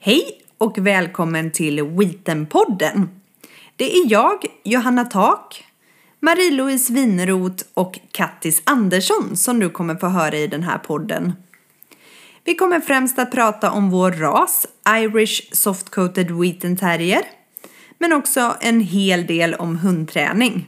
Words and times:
Hej 0.00 0.40
och 0.58 0.78
välkommen 0.78 1.50
till 1.50 1.80
Wheaten-podden. 1.80 3.08
Det 3.76 3.96
är 3.96 4.10
jag, 4.10 4.44
Johanna 4.64 5.04
Tak, 5.04 5.64
Marie-Louise 6.20 6.92
Wineroth 6.92 7.64
och 7.74 7.98
Kattis 8.12 8.62
Andersson 8.64 9.36
som 9.36 9.60
du 9.60 9.70
kommer 9.70 9.94
få 9.94 10.06
höra 10.06 10.36
i 10.36 10.46
den 10.46 10.62
här 10.62 10.78
podden. 10.78 11.32
Vi 12.44 12.54
kommer 12.54 12.80
främst 12.80 13.18
att 13.18 13.30
prata 13.30 13.70
om 13.70 13.90
vår 13.90 14.12
ras, 14.12 14.66
Irish 14.88 15.52
Soft-Coated 15.52 16.40
Wheaten 16.40 16.76
Terrier, 16.76 17.22
men 17.98 18.12
också 18.12 18.56
en 18.60 18.80
hel 18.80 19.26
del 19.26 19.54
om 19.54 19.76
hundträning. 19.76 20.66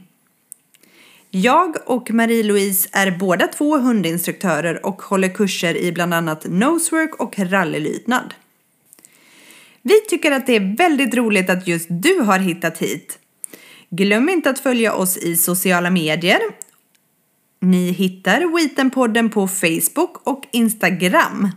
Jag 1.30 1.76
och 1.86 2.10
Marie-Louise 2.10 2.88
är 2.92 3.10
båda 3.10 3.46
två 3.46 3.78
hundinstruktörer 3.78 4.86
och 4.86 5.02
håller 5.02 5.28
kurser 5.28 5.76
i 5.76 5.92
bland 5.92 6.14
annat 6.14 6.46
nosework 6.48 7.14
och 7.14 7.38
rallylydnad. 7.38 8.34
Vi 9.82 10.00
tycker 10.00 10.32
att 10.32 10.46
det 10.46 10.56
är 10.56 10.76
väldigt 10.76 11.14
roligt 11.14 11.50
att 11.50 11.68
just 11.68 11.86
du 11.90 12.20
har 12.20 12.38
hittat 12.38 12.78
hit. 12.78 13.18
Glöm 13.90 14.28
inte 14.28 14.50
att 14.50 14.58
följa 14.58 14.94
oss 14.94 15.16
i 15.16 15.36
sociala 15.36 15.90
medier. 15.90 16.40
Ni 17.60 17.90
hittar 17.90 18.56
Wheatenpodden 18.56 19.30
på 19.30 19.48
Facebook 19.48 20.26
och 20.26 20.44
Instagram. 20.52 21.48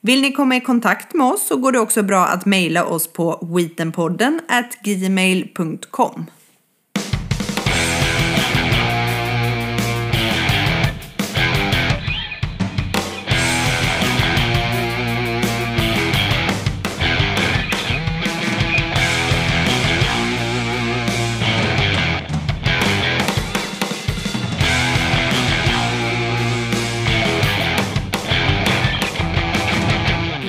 Vill 0.00 0.22
ni 0.22 0.32
komma 0.32 0.56
i 0.56 0.60
kontakt 0.60 1.14
med 1.14 1.26
oss 1.26 1.46
så 1.46 1.56
går 1.56 1.72
det 1.72 1.78
också 1.78 2.02
bra 2.02 2.26
att 2.26 2.46
mejla 2.46 2.84
oss 2.84 3.12
på 3.12 3.48
wheatenpodden 3.56 4.40
gmail.com. 4.84 6.26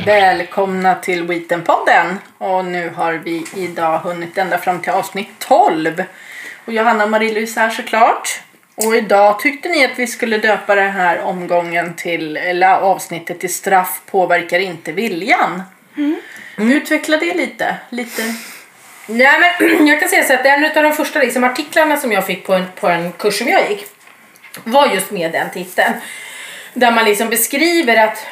Välkomna 0.06 0.96
till 0.96 1.24
Wheaten-podden. 1.24 2.16
Och 2.38 2.66
nu 2.66 2.90
har 2.90 3.14
vi 3.14 3.46
idag 3.56 4.00
hunnit 4.00 4.38
ända 4.38 4.58
fram 4.58 4.82
till 4.82 4.92
avsnitt 4.92 5.30
12. 5.40 6.04
Och 6.66 6.74
Johanna 6.74 7.04
och 7.04 7.10
Marie-Louise 7.10 7.60
här 7.60 7.70
såklart. 7.70 8.42
Och 8.76 8.96
idag 8.96 9.40
tyckte 9.40 9.70
ni 9.70 9.86
att 9.86 10.00
vi 10.00 10.08
skulle 10.08 10.38
döpa 10.38 10.76
den 10.76 10.92
här 10.92 11.22
omgången 11.22 11.94
till, 11.94 12.38
eller 12.38 12.76
avsnittet 12.76 13.40
till 13.40 13.54
straff 13.54 14.02
påverkar 14.06 14.60
inte 14.60 14.92
viljan. 14.92 15.64
Mm. 15.98 16.22
Utveckla 16.58 17.18
det 17.18 17.34
lite. 17.34 17.76
lite. 17.90 18.22
Nej, 19.08 19.56
men 19.60 19.88
jag 19.88 20.00
kan 20.00 20.10
säga 20.10 20.24
så 20.24 20.34
att 20.34 20.46
en 20.46 20.66
av 20.66 20.84
de 20.84 20.94
första 20.94 21.20
liksom, 21.20 21.44
artiklarna 21.44 21.98
som 21.98 22.12
jag 22.12 22.26
fick 22.26 22.46
på 22.46 22.54
en, 22.54 22.66
på 22.80 22.88
en 22.88 23.12
kurs 23.12 23.38
som 23.38 23.48
jag 23.48 23.70
gick 23.70 23.86
var 24.64 24.88
just 24.88 25.12
med 25.12 25.32
den 25.32 25.50
titeln. 25.50 25.94
Där 26.74 26.92
man 26.92 27.06
liksom 27.06 27.30
beskriver 27.30 28.08
att 28.08 28.26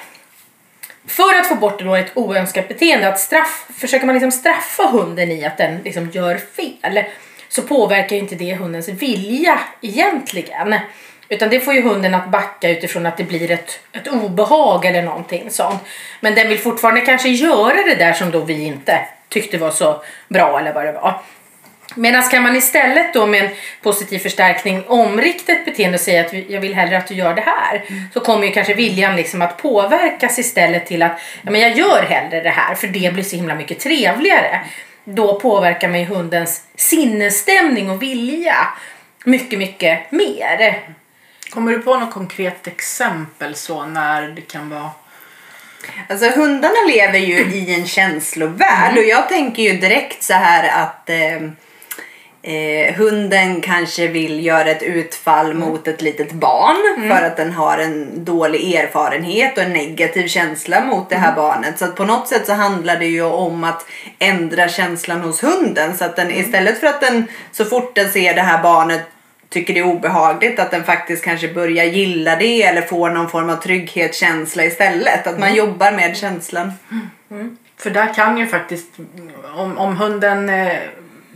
för 1.09 1.39
att 1.39 1.47
få 1.47 1.55
bort 1.55 1.79
då 1.79 1.95
ett 1.95 2.11
oönskat 2.13 2.67
beteende, 2.67 3.07
att 3.07 3.19
straff, 3.19 3.65
försöker 3.77 4.05
man 4.05 4.15
liksom 4.15 4.31
straffa 4.31 4.83
hunden 4.83 5.31
i 5.31 5.45
att 5.45 5.57
den 5.57 5.81
liksom 5.83 6.09
gör 6.09 6.37
fel 6.37 7.03
så 7.49 7.61
påverkar 7.61 8.15
inte 8.15 8.35
det 8.35 8.55
hundens 8.55 8.89
vilja 8.89 9.59
egentligen. 9.81 10.75
Utan 11.29 11.49
det 11.49 11.59
får 11.59 11.73
ju 11.73 11.81
hunden 11.81 12.15
att 12.15 12.31
backa 12.31 12.69
utifrån 12.69 13.05
att 13.05 13.17
det 13.17 13.23
blir 13.23 13.51
ett, 13.51 13.79
ett 13.91 14.07
obehag 14.07 14.85
eller 14.85 15.01
någonting 15.01 15.51
sånt. 15.51 15.81
Men 16.19 16.35
den 16.35 16.49
vill 16.49 16.59
fortfarande 16.59 17.01
kanske 17.01 17.29
göra 17.29 17.75
det 17.75 17.95
där 17.95 18.13
som 18.13 18.31
då 18.31 18.39
vi 18.39 18.63
inte 18.65 18.99
tyckte 19.29 19.57
var 19.57 19.71
så 19.71 20.03
bra 20.27 20.59
eller 20.59 20.73
vad 20.73 20.85
det 20.85 20.91
var. 20.91 21.21
Medan 21.95 22.23
kan 22.23 22.43
man 22.43 22.55
istället 22.55 23.13
då 23.13 23.25
med 23.25 23.45
en 23.45 23.51
positiv 23.81 24.19
förstärkning 24.19 24.83
omrikta 24.87 25.51
ett 25.51 25.65
beteende 25.65 25.97
och 25.97 26.01
säga 26.01 26.25
att 26.25 26.33
jag 26.33 26.61
vill 26.61 26.73
hellre 26.73 26.97
att 26.97 27.07
du 27.07 27.13
gör 27.13 27.33
det 27.33 27.41
här. 27.41 27.85
Mm. 27.87 28.03
Så 28.13 28.19
kommer 28.19 28.47
ju 28.47 28.53
kanske 28.53 28.73
viljan 28.73 29.15
liksom 29.15 29.41
att 29.41 29.57
påverkas 29.57 30.39
istället 30.39 30.85
till 30.85 31.03
att 31.03 31.19
ja, 31.41 31.51
men 31.51 31.61
jag 31.61 31.77
gör 31.77 32.03
hellre 32.03 32.41
det 32.41 32.49
här 32.49 32.75
för 32.75 32.87
det 32.87 33.13
blir 33.13 33.23
så 33.23 33.35
himla 33.35 33.55
mycket 33.55 33.79
trevligare. 33.79 34.59
Då 35.03 35.39
påverkar 35.39 35.89
man 35.89 35.99
ju 35.99 36.05
hundens 36.05 36.63
sinnesstämning 36.75 37.89
och 37.89 38.01
vilja 38.03 38.67
mycket, 39.25 39.59
mycket 39.59 40.11
mer. 40.11 40.79
Kommer 41.49 41.71
du 41.71 41.79
på 41.79 41.97
något 41.97 42.13
konkret 42.13 42.67
exempel 42.67 43.55
så 43.55 43.85
när 43.85 44.27
det 44.27 44.41
kan 44.41 44.69
vara 44.69 44.89
Alltså 46.09 46.29
hundarna 46.29 46.87
lever 46.87 47.19
ju 47.19 47.35
i 47.35 47.73
en 47.73 47.87
känslovärld 47.87 48.91
mm. 48.91 48.97
och 48.97 49.09
jag 49.09 49.29
tänker 49.29 49.63
ju 49.63 49.73
direkt 49.77 50.23
så 50.23 50.33
här 50.33 50.83
att 50.83 51.09
eh, 51.09 51.49
Eh, 52.41 52.95
hunden 52.95 53.61
kanske 53.61 54.07
vill 54.07 54.45
göra 54.45 54.69
ett 54.69 54.83
utfall 54.83 55.51
mm. 55.51 55.59
mot 55.69 55.87
ett 55.87 56.01
litet 56.01 56.31
barn 56.31 56.97
mm. 56.97 57.09
för 57.09 57.25
att 57.25 57.37
den 57.37 57.51
har 57.51 57.77
en 57.77 58.25
dålig 58.25 58.75
erfarenhet 58.75 59.57
och 59.57 59.63
en 59.63 59.73
negativ 59.73 60.27
känsla 60.27 60.85
mot 60.85 61.09
det 61.09 61.15
här 61.15 61.31
mm. 61.31 61.35
barnet. 61.35 61.79
Så 61.79 61.87
på 61.87 62.05
något 62.05 62.27
sätt 62.27 62.45
så 62.45 62.53
handlar 62.53 62.99
det 62.99 63.05
ju 63.05 63.23
om 63.23 63.63
att 63.63 63.85
ändra 64.19 64.69
känslan 64.69 65.21
hos 65.21 65.43
hunden 65.43 65.97
så 65.97 66.05
att 66.05 66.15
den 66.15 66.27
mm. 66.27 66.39
istället 66.39 66.79
för 66.79 66.87
att 66.87 67.01
den 67.01 67.27
så 67.51 67.65
fort 67.65 67.95
den 67.95 68.11
ser 68.11 68.33
det 68.33 68.41
här 68.41 68.63
barnet 68.63 69.01
tycker 69.49 69.73
det 69.73 69.79
är 69.79 69.87
obehagligt 69.87 70.59
att 70.59 70.71
den 70.71 70.83
faktiskt 70.83 71.23
kanske 71.23 71.53
börjar 71.53 71.85
gilla 71.85 72.35
det 72.35 72.63
eller 72.63 72.81
får 72.81 73.09
någon 73.09 73.29
form 73.29 73.49
av 73.49 73.55
trygghetskänsla 73.55 74.63
istället. 74.63 75.27
Att 75.27 75.39
man 75.39 75.49
mm. 75.49 75.55
jobbar 75.55 75.91
med 75.91 76.17
känslan. 76.17 76.71
Mm. 77.31 77.57
För 77.77 77.89
där 77.89 78.13
kan 78.13 78.37
ju 78.37 78.47
faktiskt 78.47 78.87
om, 79.55 79.77
om 79.77 79.97
hunden 79.97 80.49
eh, 80.49 80.77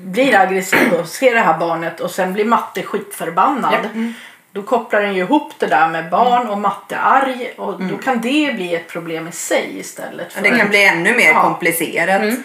blir 0.03 0.35
aggressiv 0.35 0.93
och 0.93 1.07
ser 1.07 1.33
det 1.33 1.39
här 1.39 1.57
barnet 1.57 1.99
och 1.99 2.11
sen 2.11 2.33
blir 2.33 2.45
matte 2.45 2.83
skitförbannad. 2.83 3.73
Ja. 3.83 3.89
Mm. 3.93 4.13
Då 4.51 4.63
kopplar 4.63 5.01
den 5.01 5.13
ju 5.13 5.21
ihop 5.21 5.53
det 5.59 5.67
där 5.67 5.87
med 5.87 6.09
barn 6.09 6.47
och 6.47 6.57
matte 6.57 6.97
arg 6.97 7.53
och 7.57 7.75
mm. 7.75 7.87
då 7.87 7.97
kan 7.97 8.21
det 8.21 8.55
bli 8.55 8.75
ett 8.75 8.87
problem 8.87 9.27
i 9.27 9.31
sig 9.31 9.79
istället. 9.79 10.33
För 10.33 10.41
det 10.41 10.57
kan 10.57 10.69
bli 10.69 10.85
ännu 10.85 11.15
mer 11.15 11.29
ja. 11.29 11.41
komplicerat. 11.41 12.21
Mm. 12.21 12.43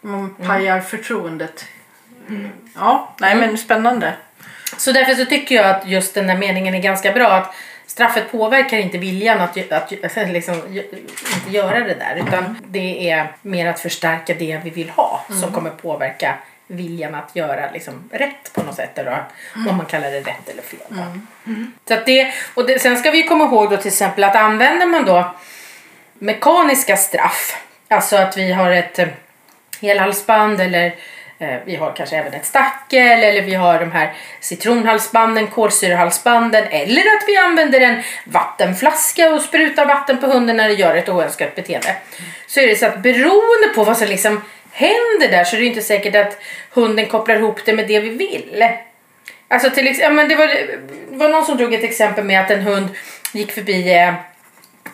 Man 0.00 0.34
pajar 0.34 0.80
förtroendet. 0.80 1.64
Mm. 2.28 2.50
Ja, 2.74 3.14
nej 3.20 3.36
men 3.36 3.58
spännande. 3.58 4.12
Så 4.76 4.92
därför 4.92 5.14
så 5.14 5.24
tycker 5.24 5.54
jag 5.54 5.70
att 5.70 5.86
just 5.86 6.14
den 6.14 6.26
där 6.26 6.36
meningen 6.36 6.74
är 6.74 6.82
ganska 6.82 7.12
bra. 7.12 7.28
att 7.28 7.54
Straffet 7.86 8.32
påverkar 8.32 8.78
inte 8.78 8.98
viljan 8.98 9.40
att, 9.40 9.72
att, 9.72 9.92
att 10.04 10.28
liksom, 10.28 10.54
inte 10.54 11.50
göra 11.50 11.80
det 11.80 11.94
där 11.94 12.22
utan 12.26 12.58
det 12.66 13.10
är 13.10 13.32
mer 13.42 13.66
att 13.66 13.80
förstärka 13.80 14.34
det 14.34 14.60
vi 14.64 14.70
vill 14.70 14.90
ha 14.90 15.24
som 15.28 15.36
mm. 15.36 15.52
kommer 15.52 15.70
påverka 15.70 16.34
viljan 16.66 17.14
att 17.14 17.36
göra 17.36 17.70
liksom 17.70 18.08
rätt 18.12 18.52
på 18.52 18.62
något 18.62 18.74
sätt. 18.74 18.98
Eller 18.98 19.24
mm. 19.56 19.68
om 19.68 19.76
man 19.76 19.86
kallar 19.86 20.10
det 20.10 20.20
rätt 20.20 20.48
eller 20.48 20.62
fel. 20.62 20.80
Mm. 20.90 21.26
Mm. 21.46 21.72
Så 21.88 21.96
det, 22.06 22.32
och 22.54 22.66
det, 22.66 22.78
sen 22.78 22.96
ska 22.96 23.10
vi 23.10 23.22
komma 23.22 23.44
ihåg 23.44 23.70
då 23.70 23.76
till 23.76 23.88
exempel 23.88 24.24
att 24.24 24.36
använder 24.36 24.86
man 24.86 25.04
då 25.04 25.34
mekaniska 26.22 26.96
straff, 26.96 27.56
alltså 27.88 28.16
att 28.16 28.36
vi 28.36 28.52
har 28.52 28.70
ett 28.70 28.98
eh, 28.98 29.08
helhalsband 29.80 30.60
eller 30.60 30.94
eh, 31.38 31.56
vi 31.64 31.76
har 31.76 31.92
kanske 31.96 32.16
även 32.16 32.32
ett 32.34 32.46
stackel 32.46 33.22
eller 33.22 33.42
vi 33.42 33.54
har 33.54 33.80
de 33.80 33.92
här 33.92 34.12
citronhalsbanden, 34.40 35.46
kolsyrehalsbanden 35.46 36.64
eller 36.70 37.02
att 37.02 37.24
vi 37.26 37.36
använder 37.36 37.80
en 37.80 38.02
vattenflaska 38.26 39.34
och 39.34 39.40
sprutar 39.40 39.86
vatten 39.86 40.18
på 40.18 40.26
hunden 40.26 40.56
när 40.56 40.68
det 40.68 40.74
gör 40.74 40.94
ett 40.94 41.08
oönskat 41.08 41.54
beteende. 41.54 41.96
Så 42.46 42.60
är 42.60 42.66
det 42.66 42.76
så 42.76 42.86
att 42.86 42.98
beroende 42.98 43.68
på 43.74 43.84
vad 43.84 43.96
som 43.96 44.08
liksom 44.08 44.40
händer 44.72 45.28
där 45.30 45.44
så 45.44 45.56
är 45.56 45.60
det 45.60 45.66
inte 45.66 45.82
säkert 45.82 46.16
att 46.16 46.38
hunden 46.70 47.06
kopplar 47.06 47.36
ihop 47.36 47.64
det 47.64 47.72
med 47.72 47.88
det 47.88 48.00
vi 48.00 48.08
vill. 48.08 48.64
Alltså 49.48 49.70
till 49.70 49.88
exempel, 49.88 50.10
ja, 50.10 50.10
men 50.10 50.28
det 50.28 50.36
var, 50.36 50.46
det 51.10 51.16
var 51.16 51.28
någon 51.28 51.46
som 51.46 51.56
drog 51.56 51.74
ett 51.74 51.84
exempel 51.84 52.24
med 52.24 52.40
att 52.40 52.50
en 52.50 52.62
hund 52.62 52.88
gick 53.32 53.52
förbi 53.52 53.94
eh, 53.94 54.14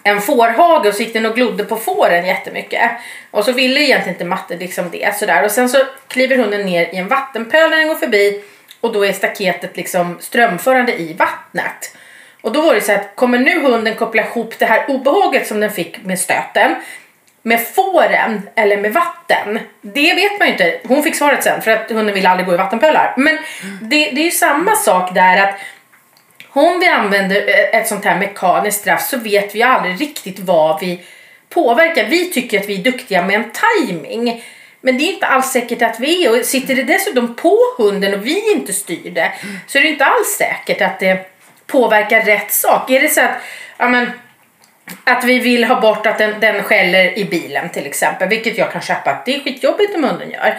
en 0.03 0.21
fårhage 0.21 0.87
och 0.87 0.95
så 0.95 1.03
gick 1.03 1.13
den 1.13 1.27
och 1.27 1.35
glodde 1.35 1.65
på 1.65 1.77
fåren 1.77 2.27
jättemycket. 2.27 2.91
Och 3.31 3.45
så 3.45 3.53
ville 3.53 3.81
egentligen 3.81 4.15
inte 4.15 4.25
matte 4.25 4.57
liksom 4.57 4.91
det 4.91 5.17
sådär. 5.17 5.45
Och 5.45 5.51
sen 5.51 5.69
så 5.69 5.79
kliver 6.09 6.37
hunden 6.37 6.67
ner 6.67 6.95
i 6.95 6.97
en 6.97 7.09
vattenpöl 7.09 7.71
när 7.71 7.77
den 7.77 7.89
går 7.89 7.95
förbi 7.95 8.43
och 8.81 8.93
då 8.93 9.07
är 9.07 9.13
staketet 9.13 9.77
liksom 9.77 10.19
strömförande 10.21 11.01
i 11.01 11.13
vattnet. 11.13 11.97
Och 12.41 12.53
då 12.53 12.61
var 12.61 12.75
det 12.75 12.81
så 12.81 12.93
att 12.93 13.13
kommer 13.15 13.39
nu 13.39 13.61
hunden 13.61 13.95
koppla 13.95 14.23
ihop 14.23 14.59
det 14.59 14.67
här 14.67 14.85
obehaget 14.91 15.47
som 15.47 15.61
den 15.61 15.71
fick 15.71 16.05
med 16.05 16.19
stöten 16.19 16.75
med 17.49 17.67
fåren 17.67 18.49
eller 18.55 18.77
med 18.77 18.93
vatten, 18.93 19.59
det 19.81 20.15
vet 20.15 20.39
man 20.39 20.49
ju 20.49 20.53
inte. 20.53 20.81
Hon 20.85 21.03
fick 21.03 21.17
svaret 21.17 21.45
sen 21.45 21.63
för 21.63 21.71
att 21.71 21.91
hunden 21.91 22.15
vill 22.15 22.27
aldrig 22.27 22.47
gå 22.47 22.55
i 22.55 22.57
vattenpölar. 22.57 23.15
Men 23.17 23.39
det, 23.81 24.11
det 24.11 24.21
är 24.21 24.25
ju 24.25 24.31
samma 24.31 24.77
sak 24.77 25.15
där 25.15 25.43
att 25.43 25.55
om 26.51 26.81
vi 26.81 26.87
använder 26.87 27.37
eh, 27.37 27.81
ett 27.81 27.89
sånt 27.89 28.05
här 28.05 28.19
mekaniskt 28.19 28.81
straff 28.81 29.03
så 29.03 29.19
vet 29.19 29.55
vi 29.55 29.63
aldrig 29.63 30.01
riktigt 30.01 30.39
vad 30.39 30.81
vi 30.81 31.01
påverkar. 31.49 32.05
Vi 32.05 32.31
tycker 32.31 32.61
att 32.61 32.69
vi 32.69 32.81
är 32.81 32.85
duktiga 32.85 33.23
med 33.23 33.37
en 33.37 33.51
timing. 33.51 34.45
Men 34.81 34.99
det 34.99 35.05
är 35.05 35.13
inte 35.13 35.27
alls 35.27 35.47
säkert 35.47 35.83
att 35.83 36.01
vi 36.01 36.25
är. 36.25 36.39
Och 36.39 36.47
sitter 36.47 36.75
det 36.75 36.83
dessutom 36.83 37.35
på 37.35 37.59
hunden 37.79 38.15
och 38.15 38.27
vi 38.27 38.53
inte 38.53 38.73
styr 38.73 39.11
det 39.11 39.33
så 39.67 39.79
är 39.79 39.83
det 39.83 39.89
inte 39.89 40.05
alls 40.05 40.37
säkert 40.39 40.83
att 40.83 41.01
det 41.01 41.31
påverkar 41.67 42.23
rätt 42.23 42.53
sak. 42.53 42.91
Är 42.91 43.01
det 43.01 43.09
så 43.09 43.21
att 43.21 43.37
ja, 43.79 43.89
men, 43.89 44.11
att 45.05 45.25
vi 45.25 45.39
vill 45.39 45.65
ha 45.65 45.81
bort 45.81 46.07
att 46.07 46.19
den, 46.19 46.41
den 46.41 46.63
skäller 46.63 47.19
i 47.19 47.25
bilen 47.25 47.69
till 47.69 47.87
exempel. 47.87 48.29
Vilket 48.29 48.59
jag 48.59 48.73
kan 48.73 48.83
köpa 48.83 49.11
att 49.11 49.27
det 49.27 49.35
är 49.35 49.41
skitjobbigt 49.41 49.97
om 49.97 50.05
hunden 50.05 50.31
gör. 50.31 50.59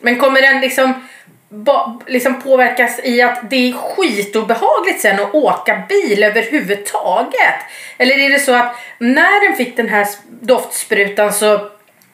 Men 0.00 0.18
kommer 0.18 0.42
den 0.42 0.60
liksom, 0.60 1.08
ba, 1.48 2.00
liksom 2.06 2.42
påverkas 2.42 3.00
i 3.04 3.22
att 3.22 3.50
det 3.50 3.68
är 3.68 3.72
skitobehagligt 3.72 5.00
sen 5.00 5.20
att 5.20 5.34
åka 5.34 5.82
bil 5.88 6.22
överhuvudtaget? 6.22 7.54
Eller 7.98 8.18
är 8.18 8.30
det 8.30 8.38
så 8.38 8.54
att 8.54 8.76
när 8.98 9.48
den 9.48 9.56
fick 9.56 9.76
den 9.76 9.88
här 9.88 10.06
doftsprutan 10.40 11.32
så 11.32 11.70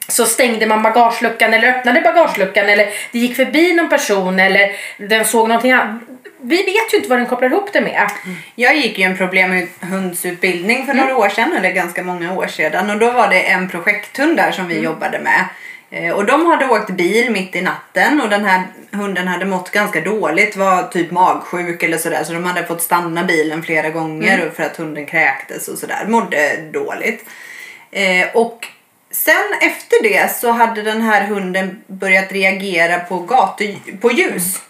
så 0.09 0.25
stängde 0.25 0.65
man 0.65 0.83
bagageluckan 0.83 1.53
eller 1.53 1.67
öppnade 1.67 2.01
bagageluckan 2.01 2.65
eller 2.65 2.89
det 3.11 3.19
gick 3.19 3.35
förbi 3.35 3.73
någon 3.73 3.89
person 3.89 4.39
eller 4.39 4.71
den 4.97 5.25
såg 5.25 5.47
någonting 5.47 5.71
annat. 5.71 6.01
Vi 6.47 6.63
vet 6.63 6.93
ju 6.93 6.97
inte 6.97 7.09
vad 7.09 7.19
den 7.19 7.25
kopplar 7.27 7.49
ihop 7.49 7.73
det 7.73 7.81
med. 7.81 8.11
Jag 8.55 8.75
gick 8.77 8.97
ju 8.99 9.03
en 9.05 9.17
problemhundsutbildning 9.17 10.85
för 10.85 10.93
några 10.93 11.17
år 11.17 11.29
sedan, 11.29 11.53
eller 11.57 11.71
ganska 11.71 12.03
många 12.03 12.33
år 12.33 12.47
sedan. 12.47 12.89
Och 12.89 12.97
då 12.99 13.11
var 13.11 13.29
det 13.29 13.41
en 13.41 13.69
projekthund 13.69 14.37
där 14.37 14.51
som 14.51 14.67
vi 14.67 14.79
jobbade 14.79 15.19
med. 15.19 15.45
Eh, 15.91 16.13
Och 16.13 16.25
de 16.25 16.45
hade 16.45 16.67
åkt 16.67 16.89
bil 16.89 17.31
mitt 17.31 17.55
i 17.55 17.61
natten 17.61 18.21
och 18.21 18.29
den 18.29 18.45
här 18.45 18.61
hunden 18.91 19.27
hade 19.27 19.45
mått 19.45 19.71
ganska 19.71 20.01
dåligt, 20.01 20.55
var 20.55 20.83
typ 20.83 21.11
magsjuk 21.11 21.83
eller 21.83 21.97
sådär. 21.97 22.23
Så 22.23 22.33
de 22.33 22.43
hade 22.43 22.67
fått 22.67 22.81
stanna 22.81 23.23
bilen 23.23 23.63
flera 23.63 23.89
gånger 23.89 24.51
för 24.55 24.63
att 24.63 24.77
hunden 24.77 25.05
kräktes 25.05 25.67
och 25.67 25.77
sådär. 25.77 26.05
Mådde 26.07 26.57
dåligt. 26.71 27.25
Eh, 27.91 28.27
och 28.33 28.67
sen 29.11 29.53
efter 29.61 30.03
det 30.03 30.35
så 30.35 30.51
hade 30.51 30.81
den 30.81 31.01
här 31.01 31.27
hunden 31.27 31.81
börjat 31.87 32.31
reagera 32.31 32.99
på, 32.99 33.19
gatu, 33.19 33.75
på 34.01 34.11
ljus. 34.11 34.61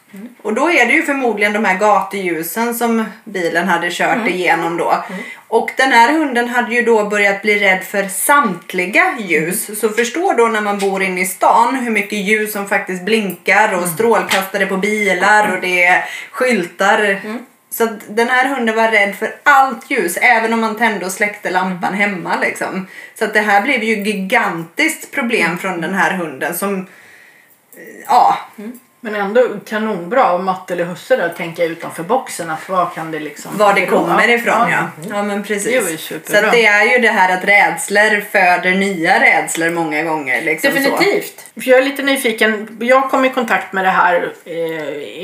Och 0.41 0.53
då 0.53 0.71
är 0.71 0.85
det 0.85 0.93
ju 0.93 1.03
förmodligen 1.03 1.53
de 1.53 1.65
här 1.65 1.77
gatuljusen 1.77 2.75
som 2.75 3.05
bilen 3.23 3.67
hade 3.67 3.91
kört 3.91 4.27
igenom 4.27 4.77
då. 4.77 5.03
Och 5.47 5.71
den 5.77 5.91
här 5.91 6.13
hunden 6.13 6.47
hade 6.47 6.75
ju 6.75 6.81
då 6.81 7.09
börjat 7.09 7.41
bli 7.41 7.59
rädd 7.59 7.83
för 7.83 8.07
samtliga 8.07 9.17
ljus. 9.19 9.79
Så 9.79 9.89
förstå 9.89 10.33
då 10.33 10.47
när 10.47 10.61
man 10.61 10.79
bor 10.79 11.03
inne 11.03 11.21
i 11.21 11.25
stan 11.25 11.75
hur 11.75 11.91
mycket 11.91 12.19
ljus 12.19 12.53
som 12.53 12.69
faktiskt 12.69 13.03
blinkar 13.03 13.73
och 13.73 13.87
strålkastare 13.87 14.65
på 14.65 14.77
bilar 14.77 15.55
och 15.55 15.61
det 15.61 15.83
är 15.83 16.05
skyltar. 16.31 17.21
Så 17.69 17.83
att 17.83 17.99
den 18.07 18.27
här 18.27 18.55
hunden 18.55 18.75
var 18.75 18.91
rädd 18.91 19.15
för 19.15 19.35
allt 19.43 19.91
ljus, 19.91 20.17
även 20.17 20.53
om 20.53 20.61
man 20.61 20.77
tände 20.77 21.05
och 21.05 21.11
släckte 21.11 21.49
lampan 21.49 21.93
hemma. 21.93 22.39
Liksom. 22.41 22.87
Så 23.15 23.25
att 23.25 23.33
det 23.33 23.41
här 23.41 23.61
blev 23.61 23.83
ju 23.83 23.95
gigantiskt 23.95 25.11
problem 25.11 25.57
från 25.57 25.81
den 25.81 25.93
här 25.93 26.17
hunden 26.17 26.55
som, 26.55 26.79
eh, 26.79 28.03
Ja. 28.07 28.37
Mm. 28.57 28.79
Men 29.11 29.21
ändå 29.21 29.47
kanonbra 29.65 30.33
om 30.33 30.45
matte 30.45 30.73
eller 30.73 30.85
husse 30.85 31.15
där 31.15 31.29
tänka 31.29 31.63
utanför 31.63 32.03
boxen 32.03 32.49
att 32.49 32.69
vad 32.69 32.93
kan 32.93 33.11
det 33.11 33.19
liksom 33.19 33.57
var 33.57 33.73
det 33.73 33.85
kommer 33.85 34.29
ifrån 34.29 34.53
ja. 34.53 34.67
Ja. 34.69 34.87
Ja 35.09 35.23
men 35.23 35.41
Det 35.41 35.47
precis. 35.47 36.11
ju 36.11 36.19
Så 36.23 36.37
att 36.37 36.51
det 36.51 36.65
är 36.65 36.93
ju 36.93 37.01
det 37.01 37.07
här 37.07 37.37
att 37.37 37.45
rädslor 37.45 38.21
föder 38.21 38.71
nya 38.71 39.19
rädslor 39.19 39.69
många 39.69 40.03
gånger. 40.03 40.41
Liksom 40.41 40.71
Så. 40.71 40.77
Definitivt. 40.77 41.45
För 41.55 41.69
jag 41.69 41.79
är 41.79 41.83
lite 41.83 42.03
nyfiken. 42.03 42.77
Jag 42.81 43.09
kom 43.09 43.25
i 43.25 43.29
kontakt 43.29 43.73
med 43.73 43.85
det 43.85 43.89
här 43.89 44.33
eh, 44.45 44.53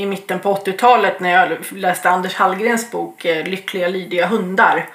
i 0.02 0.06
mitten 0.06 0.40
på 0.40 0.56
80-talet 0.56 1.20
när 1.20 1.32
jag 1.32 1.58
läste 1.70 2.10
Anders 2.10 2.36
Hallgrens 2.36 2.92
bok 2.92 3.26
eh, 3.26 3.46
Lyckliga 3.46 3.88
lydiga 3.88 4.28
hundar. 4.28 4.86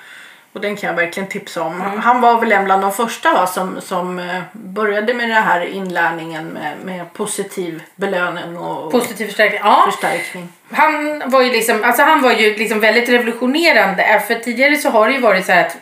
Och 0.58 0.62
den 0.62 0.76
kan 0.76 0.88
jag 0.88 0.96
verkligen 0.96 1.28
tipsa 1.28 1.62
om. 1.62 1.80
Han 1.80 2.20
var 2.20 2.40
väl 2.40 2.52
en 2.52 2.64
bland 2.64 2.82
de 2.82 2.92
första 2.92 3.32
va, 3.32 3.46
som, 3.46 3.80
som 3.80 4.18
eh, 4.18 4.42
började 4.52 5.14
med 5.14 5.28
den 5.28 5.42
här 5.42 5.60
inlärningen 5.60 6.46
med, 6.46 6.76
med 6.84 7.12
positiv 7.12 7.82
belöning 7.96 8.56
och 8.56 8.92
Positiv 8.92 9.26
förstärkning. 9.26 9.60
Ja. 9.64 9.88
förstärkning. 9.92 10.48
Han 10.70 11.22
var 11.26 11.42
ju 11.42 11.50
liksom, 11.50 11.84
alltså 11.84 12.02
han 12.02 12.22
var 12.22 12.32
ju 12.32 12.56
liksom 12.56 12.80
väldigt 12.80 13.08
revolutionerande. 13.08 14.22
För 14.26 14.34
tidigare 14.34 14.76
så 14.76 14.90
har 14.90 15.08
det 15.08 15.14
ju 15.14 15.20
varit 15.20 15.46
så 15.46 15.52
här 15.52 15.66
att 15.66 15.76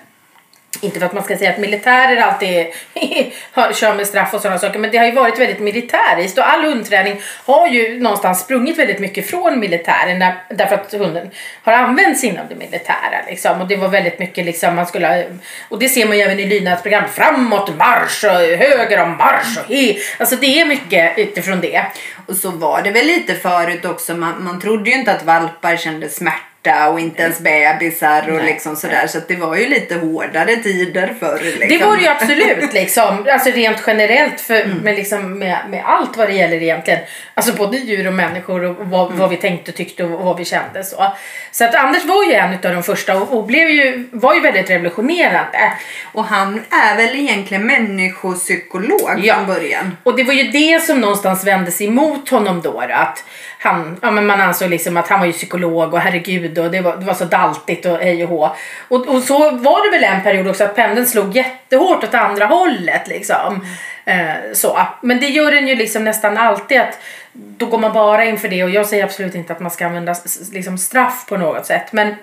inte 0.81 0.99
för 0.99 1.07
att 1.07 1.13
man 1.13 1.25
ska 1.25 1.37
säga 1.37 1.51
att 1.51 1.59
militärer 1.59 2.17
alltid 2.17 2.67
kör 3.75 3.95
med 3.95 4.07
straff 4.07 4.35
och 4.35 4.41
sådana 4.41 4.59
saker 4.59 4.79
men 4.79 4.91
det 4.91 4.99
har 4.99 5.07
ju 5.07 5.13
varit 5.13 5.39
väldigt 5.39 5.61
militäriskt 5.61 6.39
och 6.39 6.49
all 6.49 6.65
hundträning 6.65 7.21
har 7.45 7.69
ju 7.69 8.01
någonstans 8.01 8.41
sprungit 8.41 8.79
väldigt 8.79 8.99
mycket 8.99 9.31
från 9.31 9.61
militären 9.61 10.19
där, 10.19 10.35
därför 10.51 10.75
att 10.75 10.93
hunden 10.93 11.31
har 11.63 11.73
använts 11.73 12.25
inom 12.25 12.47
det 12.49 12.55
militära 12.55 13.23
liksom 13.29 13.61
och 13.61 13.69
det 13.69 13.77
var 13.77 13.89
väldigt 13.89 14.19
mycket 14.19 14.45
liksom 14.45 14.75
man 14.75 14.87
skulle 14.87 15.25
och 15.69 15.79
det 15.79 15.89
ser 15.89 16.07
man 16.07 16.17
ju 16.17 16.23
även 16.23 16.41
i 16.41 16.47
lydnadsprogram 16.47 17.05
framåt 17.09 17.77
marsch 17.77 18.25
och 18.25 18.59
höger 18.59 19.03
om 19.03 19.17
marsch 19.17 19.59
och 19.59 19.75
he 19.75 19.97
alltså 20.19 20.37
det 20.37 20.61
är 20.61 20.67
mycket 20.67 21.19
utifrån 21.19 21.61
det 21.61 21.87
Och 22.27 22.37
så 22.37 22.51
var 22.51 22.83
det 22.83 22.91
väl 22.91 23.07
lite 23.07 23.35
förut 23.35 23.85
också. 23.85 24.15
Man, 24.15 24.45
man 24.45 24.61
trodde 24.61 24.91
ju 24.91 24.97
inte 24.97 25.13
att 25.13 25.25
valpar 25.25 25.77
kände 25.77 26.09
smärta 26.09 26.56
och 26.93 27.01
inte 27.01 27.23
ens 27.23 27.41
bebisar 27.41 28.23
och 28.29 28.37
Nej. 28.37 28.47
liksom 28.47 28.77
sådär. 28.77 29.07
Så 29.07 29.19
att 29.19 29.29
det 29.29 29.37
var 29.37 29.57
ju 29.57 29.69
lite 29.69 29.95
hårdare 29.95 30.57
tider 30.57 31.15
förr. 31.21 31.41
Liksom. 31.43 31.69
Det 31.69 31.85
var 31.87 31.97
det 31.97 32.03
ju 32.03 32.09
absolut 32.09 32.73
liksom. 32.81 33.27
Alltså 33.33 33.51
rent 33.51 33.83
generellt 33.87 34.41
för, 34.41 34.65
med, 34.83 34.95
liksom, 34.97 35.39
med, 35.39 35.59
med 35.71 35.83
allt 35.87 36.17
vad 36.17 36.29
det 36.29 36.35
gäller 36.35 36.63
egentligen. 36.63 37.01
Alltså 37.35 37.53
både 37.53 37.77
djur 37.77 38.07
och 38.07 38.13
människor 38.13 38.65
och 38.65 38.77
vad, 38.87 39.13
vad 39.13 39.31
vi 39.31 39.37
tänkte 39.37 39.71
och 39.71 39.77
tyckte 39.77 40.05
och 40.05 40.11
vad 40.25 40.37
vi 40.39 40.45
kände 40.45 40.85
så. 40.85 41.13
Så 41.51 41.65
att 41.65 41.75
Anders 41.75 42.05
var 42.05 42.25
ju 42.25 42.33
en 42.33 42.53
av 42.55 42.61
de 42.75 42.83
första 42.83 43.17
och, 43.17 43.33
och 43.39 43.45
blev 43.47 43.69
ju, 43.71 44.09
var 44.13 44.35
ju 44.35 44.41
väldigt 44.41 44.71
revolutionerande. 44.71 45.73
Och 46.13 46.25
han 46.25 46.63
är 46.71 46.97
väl 46.97 47.17
egentligen 47.17 47.67
människopsykolog 47.67 49.11
Ja. 49.23 49.35
från 49.35 49.47
början. 49.47 49.97
Och 50.03 50.17
det 50.17 50.25
var 50.25 50.35
ju 50.35 50.43
det 50.43 50.83
som 50.83 51.01
någonstans 51.01 51.47
vände 51.47 51.71
sig 51.71 51.87
emot 51.87 52.29
honom 52.29 52.61
då. 52.63 52.73
då, 52.73 52.95
Att 52.95 53.25
han, 53.59 53.99
ja, 54.03 54.11
men 54.11 54.27
man 54.27 54.41
ansåg 54.41 54.71
liksom 54.71 54.97
att 54.97 55.09
han 55.09 55.21
var 55.21 55.27
ju 55.27 55.33
psykolog 55.33 55.95
och 55.95 56.01
herregud 56.01 56.55
och 56.61 56.71
det 56.71 56.81
var, 56.81 56.97
det 56.97 57.05
var 57.05 57.15
så 57.15 57.25
daltigt 57.25 57.87
och 57.87 57.99
hej 57.99 58.25
och 58.25 58.31
hå. 58.31 58.57
Och, 58.89 59.09
och 59.09 59.23
så 59.23 59.51
var 59.51 59.85
det 59.85 59.99
väl 59.99 60.15
en 60.15 60.23
period 60.23 60.49
också 60.49 60.65
att 60.65 60.77
pendeln 60.77 61.07
slog 61.07 61.37
jättehårt 61.37 62.05
åt 62.05 62.15
andra 62.15 62.47
hållet 62.47 63.09
liksom. 63.09 63.67
Eh, 64.05 64.53
så. 64.53 64.79
Men 65.01 65.21
det 65.21 65.27
gör 65.27 65.53
den 65.53 65.69
ju 65.69 65.75
liksom 65.75 66.05
nästan 66.05 66.37
alltid 66.37 66.81
att 66.81 66.99
då 67.33 67.67
går 67.67 67.79
man 67.79 67.93
bara 67.93 68.25
in 68.25 68.39
för 68.39 68.49
det 68.49 68.65
och 68.65 68.71
jag 68.71 68.87
säger 68.87 69.05
absolut 69.05 69.35
inte 69.35 69.53
att 69.53 69.61
man 69.61 69.71
ska 69.71 69.87
använda 69.87 70.15
liksom 70.53 70.79
straff 70.79 71.27
på 71.29 71.37
något 71.37 71.67
sätt. 71.67 71.93
Men 71.93 72.15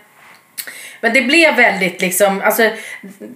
men 1.04 1.14
det 1.14 1.22
blev 1.22 1.56
väldigt 1.56 2.02
liksom, 2.02 2.42
alltså 2.42 2.70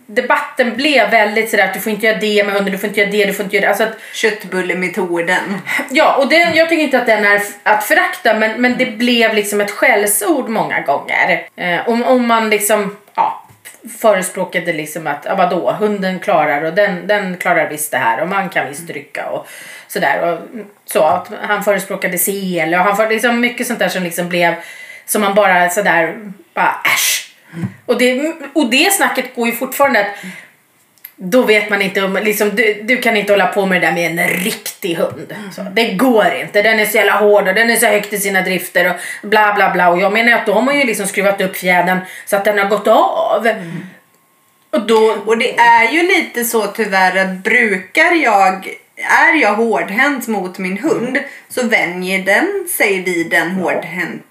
debatten 0.06 0.75
blev 0.75 1.10
väldigt 1.10 1.50
sådär 1.50 1.64
att 1.64 1.74
du 1.74 1.80
får 1.80 1.92
inte 1.92 2.06
göra 2.06 2.18
det 2.18 2.44
med 2.44 2.54
hunden, 2.54 2.72
du 2.72 2.78
får 2.78 2.88
inte 2.88 3.00
göra 3.00 3.12
det, 3.12 3.25
du 3.25 3.34
får 3.34 3.44
inte 3.44 3.56
göra 3.56 3.66
det. 3.66 3.69
Alltså 3.69 3.84
att, 3.84 3.98
Köttbullemetoden. 4.14 5.62
ja, 5.90 6.16
och 6.16 6.30
den, 6.30 6.56
jag 6.56 6.69
tycker 6.69 6.84
inte 6.84 7.00
att 7.00 7.06
den 7.06 7.25
är 7.25 7.42
att 7.64 7.84
förakta 7.84 8.34
men, 8.34 8.62
men 8.62 8.78
det 8.78 8.86
blev 8.86 9.34
liksom 9.34 9.62
ett 9.62 9.72
skällsord 9.72 10.50
många 10.50 10.81
gånger. 10.81 11.48
Eh, 11.56 11.90
om, 11.90 12.04
om 12.04 12.28
man 12.28 12.50
liksom, 12.50 12.98
ja, 13.16 13.48
förespråkade 14.00 14.74
liksom 14.74 15.08
att, 15.08 15.25
ja 15.25 15.36
vadå, 15.36 15.72
hunden 15.72 16.19
klarar 16.19 16.62
och 16.62 16.74
den, 16.74 17.08
den 17.08 17.38
klarar 17.38 17.69
visst 17.69 17.92
det 17.92 17.98
här 17.98 18.22
och 18.22 18.28
man 18.28 18.50
kan 18.50 18.68
visst 18.69 18.90
rycka 18.90 19.30
och 19.30 19.48
sådär. 19.88 20.21
Och, 20.21 20.40
så 20.86 21.04
att 21.04 21.31
han 21.42 21.64
förespråkade 21.64 22.18
sel 22.18 22.74
och 22.74 22.80
han 22.80 22.97
för, 22.97 23.09
liksom 23.09 23.40
mycket 23.40 23.68
sånt 23.68 23.80
där 23.80 23.90
som 23.90 24.04
liksom 24.04 24.30
blev, 24.30 24.54
som 25.06 25.21
man 25.21 25.36
bara 25.36 25.69
sådär, 25.69 26.16
bara 26.54 26.76
äsch. 26.86 27.27
Och 27.87 27.97
det, 27.97 28.33
och 28.53 28.69
det 28.69 28.94
snacket 28.94 29.35
går 29.35 29.47
ju 29.47 29.53
fortfarande 29.53 29.99
att 29.99 30.07
då 31.15 31.41
vet 31.41 31.69
man 31.69 31.81
inte 31.81 32.03
om, 32.03 32.19
liksom, 32.23 32.49
du, 32.49 32.81
du 32.83 32.97
kan 32.97 33.17
inte 33.17 33.33
hålla 33.33 33.47
på 33.47 33.65
med 33.65 33.81
det 33.81 33.87
där 33.87 33.94
med 33.94 34.19
en 34.19 34.27
riktig 34.27 34.95
hund. 34.95 35.35
Så, 35.56 35.61
det 35.61 35.94
går 35.94 36.33
inte, 36.33 36.61
den 36.61 36.79
är 36.79 36.85
så 36.85 36.97
jävla 36.97 37.13
hård 37.13 37.47
och 37.47 37.53
den 37.53 37.69
är 37.69 37.75
så 37.75 37.85
högt 37.85 38.13
i 38.13 38.17
sina 38.17 38.41
drifter 38.41 38.89
och 38.89 39.29
bla 39.29 39.53
bla 39.53 39.73
bla. 39.73 39.89
Och 39.89 39.99
jag 39.99 40.13
menar 40.13 40.31
att 40.31 40.45
då 40.45 40.53
har 40.53 40.61
man 40.61 40.79
ju 40.79 40.85
liksom 40.85 41.07
skruvat 41.07 41.41
upp 41.41 41.57
fjädern 41.57 41.99
så 42.25 42.35
att 42.35 42.45
den 42.45 42.57
har 42.57 42.65
gått 42.65 42.87
av. 42.87 43.47
Och 44.69 44.87
då, 44.87 45.17
Och 45.25 45.37
det 45.37 45.57
är 45.57 45.91
ju 45.91 46.03
lite 46.03 46.45
så 46.45 46.67
tyvärr 46.67 47.17
att 47.17 47.37
brukar 47.44 48.23
jag 48.23 48.67
är 48.97 49.41
jag 49.41 49.53
hårdhänt 49.53 50.27
mot 50.27 50.57
min 50.57 50.77
hund 50.77 51.19
så 51.49 51.67
vänjer 51.67 52.23
den 52.23 52.67
sig 52.69 53.03
vid 53.03 53.29
den 53.29 53.51
hårdhäntheten 53.51 54.27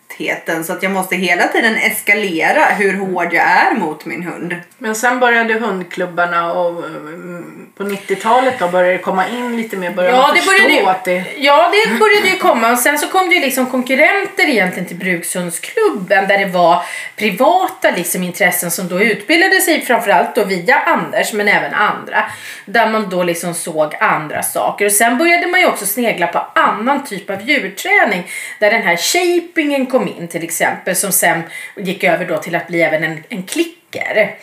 så 0.64 0.72
att 0.72 0.82
jag 0.82 0.92
måste 0.92 1.16
hela 1.16 1.48
tiden 1.48 1.76
eskalera 1.76 2.64
hur 2.64 2.96
hård 2.96 3.32
jag 3.32 3.44
är 3.44 3.75
mot 3.75 4.04
min 4.04 4.22
hund. 4.22 4.56
Men 4.78 4.94
sen 4.94 5.20
började 5.20 5.54
hundklubbarna 5.54 6.52
och 6.52 6.84
mm, 6.84 7.66
på 7.76 7.84
90-talet 7.84 8.54
då 8.58 8.68
började 8.68 8.92
det 8.92 8.98
komma 8.98 9.28
in 9.28 9.56
lite 9.56 9.76
mer. 9.76 9.90
Började 9.90 10.16
Ja 10.16 10.22
man 10.22 10.34
det, 10.34 10.40
förstå 10.40 10.52
började 10.52 10.75
ju, 10.75 10.86
att 10.86 11.04
det... 11.04 11.25
ja, 11.36 11.72
det 11.72 11.98
började 11.98 12.28
ju 12.28 12.36
komma 12.36 12.72
och 12.72 12.78
sen 12.78 12.98
så 12.98 13.08
kom 13.08 13.28
det 13.28 13.34
ju 13.34 13.40
liksom 13.40 13.66
konkurrenter 13.66 14.48
egentligen 14.48 14.88
till 14.88 14.96
Brukshundsklubben 14.96 16.28
där 16.28 16.38
det 16.38 16.46
var 16.46 16.82
privata 17.16 17.90
liksom 17.90 18.22
intressen 18.22 18.70
som 18.70 18.88
då 18.88 19.00
utbildade 19.00 19.60
sig 19.60 19.80
framförallt 19.80 20.34
då 20.34 20.44
via 20.44 20.78
Anders 20.78 21.32
men 21.32 21.48
även 21.48 21.75
andra. 21.75 22.25
Där 22.64 22.90
man 22.90 23.10
då 23.10 23.22
liksom 23.22 23.54
såg 23.54 23.94
andra 24.00 24.42
saker 24.42 24.84
och 24.84 24.92
sen 24.92 25.18
började 25.18 25.46
man 25.46 25.60
ju 25.60 25.66
också 25.66 25.86
snegla 25.86 26.26
på 26.26 26.46
annan 26.54 27.04
typ 27.04 27.30
av 27.30 27.42
djurträning 27.42 28.30
där 28.58 28.70
den 28.70 28.82
här 28.82 28.96
shapingen 28.96 29.86
kom 29.86 29.96
in 30.03 30.29
till 30.29 30.45
exempel 30.45 30.97
som 30.97 31.12
sen 31.12 31.43
gick 31.76 32.05
över 32.05 32.26
då 32.26 32.38
till 32.38 32.55
att 32.55 32.67
bli 32.67 32.83
även 32.83 33.05
en, 33.05 33.23
en 33.29 33.43
klicker. 33.43 34.37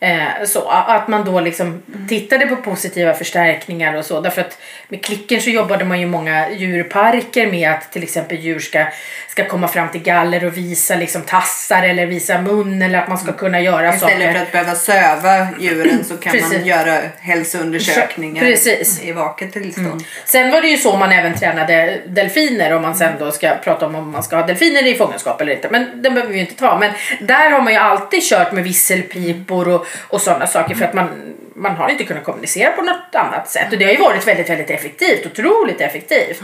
Eh, 0.00 0.44
så 0.46 0.68
att 0.68 1.08
man 1.08 1.24
då 1.24 1.40
liksom 1.40 1.82
tittade 2.08 2.46
på 2.46 2.56
positiva 2.56 3.14
förstärkningar 3.14 3.94
och 3.94 4.04
så. 4.04 4.20
Därför 4.20 4.40
att 4.40 4.58
med 4.88 5.04
klicken 5.04 5.40
så 5.40 5.50
jobbade 5.50 5.84
man 5.84 6.00
ju 6.00 6.06
många 6.06 6.50
djurparker 6.50 7.46
med 7.50 7.70
att 7.70 7.92
till 7.92 8.02
exempel 8.02 8.38
djur 8.38 8.58
ska, 8.58 8.86
ska 9.28 9.48
komma 9.48 9.68
fram 9.68 9.88
till 9.88 10.02
galler 10.02 10.44
och 10.44 10.56
visa 10.56 10.96
liksom 10.96 11.22
tassar 11.22 11.82
eller 11.82 12.06
visa 12.06 12.40
mun 12.40 12.82
eller 12.82 12.98
att 12.98 13.08
man 13.08 13.18
ska 13.18 13.32
kunna 13.32 13.60
göra 13.60 13.94
Istället 13.94 14.18
saker. 14.18 14.32
för 14.32 14.42
att 14.42 14.52
behöva 14.52 14.74
söva 14.74 15.48
djuren 15.60 16.04
så 16.04 16.16
kan 16.16 16.40
man 16.40 16.66
göra 16.66 17.00
hälsoundersökningar 17.20 18.42
Precis. 18.42 19.02
i 19.02 19.12
vaket 19.12 19.52
tillstånd. 19.52 20.04
Sen 20.24 20.50
var 20.50 20.62
det 20.62 20.68
ju 20.68 20.76
så 20.76 20.96
man 20.96 21.12
även 21.12 21.34
tränade 21.34 22.00
delfiner 22.06 22.72
om 22.72 22.82
man 22.82 22.94
sen 22.94 23.12
då 23.18 23.30
ska 23.30 23.54
prata 23.64 23.86
om 23.86 23.94
om 23.94 24.10
man 24.10 24.22
ska 24.22 24.36
ha 24.36 24.46
delfiner 24.46 24.86
i 24.86 24.94
fångenskap 24.94 25.40
eller 25.40 25.52
inte. 25.52 25.68
Men 25.70 26.02
den 26.02 26.14
behöver 26.14 26.32
vi 26.32 26.38
ju 26.38 26.44
inte 26.44 26.56
ta. 26.56 26.78
Men 26.78 26.92
där 27.20 27.50
har 27.50 27.60
man 27.60 27.72
ju 27.72 27.78
alltid 27.78 28.22
kört 28.22 28.52
med 28.52 28.64
visselpipor 28.64 29.68
och, 29.68 29.85
och 30.08 30.20
sådana 30.20 30.46
saker 30.46 30.74
för 30.74 30.84
att 30.84 30.94
man, 30.94 31.34
man 31.54 31.76
har 31.76 31.88
inte 31.88 32.04
kunnat 32.04 32.24
kommunicera 32.24 32.72
på 32.72 32.82
något 32.82 33.14
annat 33.14 33.50
sätt. 33.50 33.72
Och 33.72 33.78
det 33.78 33.84
har 33.84 33.92
ju 33.92 33.98
varit 33.98 34.26
väldigt, 34.28 34.50
väldigt 34.50 34.70
effektivt. 34.70 35.26
Otroligt 35.26 35.80
effektivt. 35.80 36.40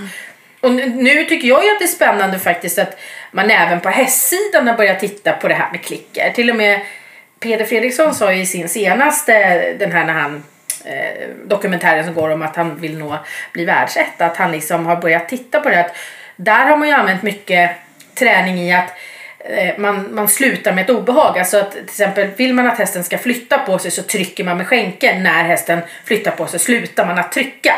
Och 0.60 0.72
nu- 0.72 1.24
tycker 1.24 1.48
jag 1.48 1.64
ju 1.64 1.70
att 1.70 1.78
det 1.78 1.84
är 1.84 1.88
spännande 1.88 2.38
faktiskt 2.38 2.78
att 2.78 2.96
man 3.30 3.50
även 3.50 3.80
på 3.80 3.88
hästsidan 3.88 4.68
har 4.68 4.74
börjat 4.74 5.00
titta 5.00 5.32
på 5.32 5.48
det 5.48 5.54
här 5.54 5.70
med 5.70 5.84
klicker. 5.84 6.30
Till 6.30 6.50
och 6.50 6.56
med 6.56 6.80
Peder 7.40 7.64
Fredriksson 7.64 8.14
sa 8.14 8.32
ju 8.32 8.40
i 8.40 8.46
sin 8.46 8.68
senaste, 8.68 9.32
den 9.72 9.92
här 9.92 10.04
när 10.04 10.12
han 10.12 10.42
eh, 10.84 11.28
dokumentären 11.44 12.04
som 12.04 12.14
går 12.14 12.30
om 12.30 12.42
att 12.42 12.56
han 12.56 12.80
vill 12.80 12.98
nå 12.98 13.18
bli 13.52 13.64
världsetta 13.64 14.26
att 14.26 14.36
han 14.36 14.52
liksom 14.52 14.86
har 14.86 14.96
börjat 14.96 15.28
titta 15.28 15.60
på 15.60 15.68
det. 15.68 15.80
Att 15.80 15.96
där 16.36 16.66
har 16.66 16.76
man 16.76 16.88
ju 16.88 16.94
använt 16.94 17.22
mycket 17.22 17.70
träning 18.14 18.58
i 18.58 18.74
att 18.74 18.88
eh, 18.88 18.94
man, 19.78 20.14
man 20.14 20.28
slutar 20.28 20.72
med 20.72 20.84
ett 20.84 20.90
obehag. 20.90 21.38
Alltså 21.38 21.58
att 21.58 21.72
till 21.72 21.82
exempel 21.84 22.28
vill 22.36 22.54
man 22.54 22.66
att 22.66 22.78
hästen 22.78 23.04
ska 23.04 23.18
flytta 23.18 23.58
på 23.58 23.78
sig 23.78 23.90
så 23.90 24.02
trycker 24.02 24.44
man 24.44 24.56
med 24.56 24.66
skänken. 24.66 25.22
När 25.22 25.44
hästen 25.44 25.80
flyttar 26.04 26.30
på 26.30 26.46
sig 26.46 26.60
slutar 26.60 27.06
man 27.06 27.18
att 27.18 27.32
trycka. 27.32 27.74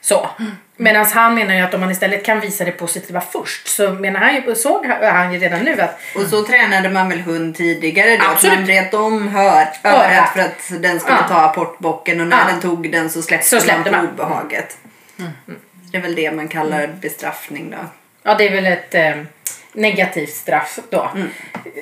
Så. 0.00 0.30
Medan 0.76 1.06
han 1.06 1.34
menar 1.34 1.54
ju 1.54 1.60
att 1.60 1.74
om 1.74 1.80
man 1.80 1.90
istället 1.90 2.24
kan 2.24 2.40
visa 2.40 2.64
det 2.64 2.70
positiva 2.72 3.20
först 3.20 3.68
så 3.68 3.90
menar 3.90 4.20
han 4.20 4.34
ju, 4.34 4.54
såg 4.54 4.86
han 4.86 5.32
ju 5.32 5.38
redan 5.38 5.60
nu 5.60 5.80
att 5.80 6.00
Och 6.16 6.22
så 6.22 6.42
tränade 6.44 6.88
man 6.90 7.08
väl 7.08 7.20
hund 7.20 7.56
tidigare 7.56 8.16
då? 8.16 8.22
Att 8.24 8.30
Absolut. 8.30 8.54
man 8.56 8.64
vret 8.64 8.94
om 8.94 9.28
hör, 9.28 9.66
Örat. 9.84 10.28
för 10.34 10.40
att 10.40 10.82
den 10.82 11.00
skulle 11.00 11.16
Ja. 11.16 11.28
ta 11.28 11.40
apportbocken 11.40 12.20
och 12.20 12.26
när 12.26 12.38
Ja. 12.38 12.52
den 12.52 12.60
tog 12.60 12.92
den 12.92 13.10
så 13.10 13.22
släppte, 13.22 13.48
Så 13.48 13.60
släppte 13.60 13.90
man 13.90 14.04
man. 14.04 14.08
obehaget. 14.14 14.76
Det 15.92 15.98
är 15.98 16.02
väl 16.02 16.14
det 16.14 16.32
man 16.32 16.48
kallar 16.48 16.86
bestraffning 16.86 17.70
då. 17.70 17.76
Ja, 18.22 18.34
det 18.34 18.48
är 18.48 18.50
väl 18.54 18.66
ett 18.66 18.94
eh, 18.94 19.12
negativt 19.72 20.34
straff 20.34 20.78
då. 20.90 21.10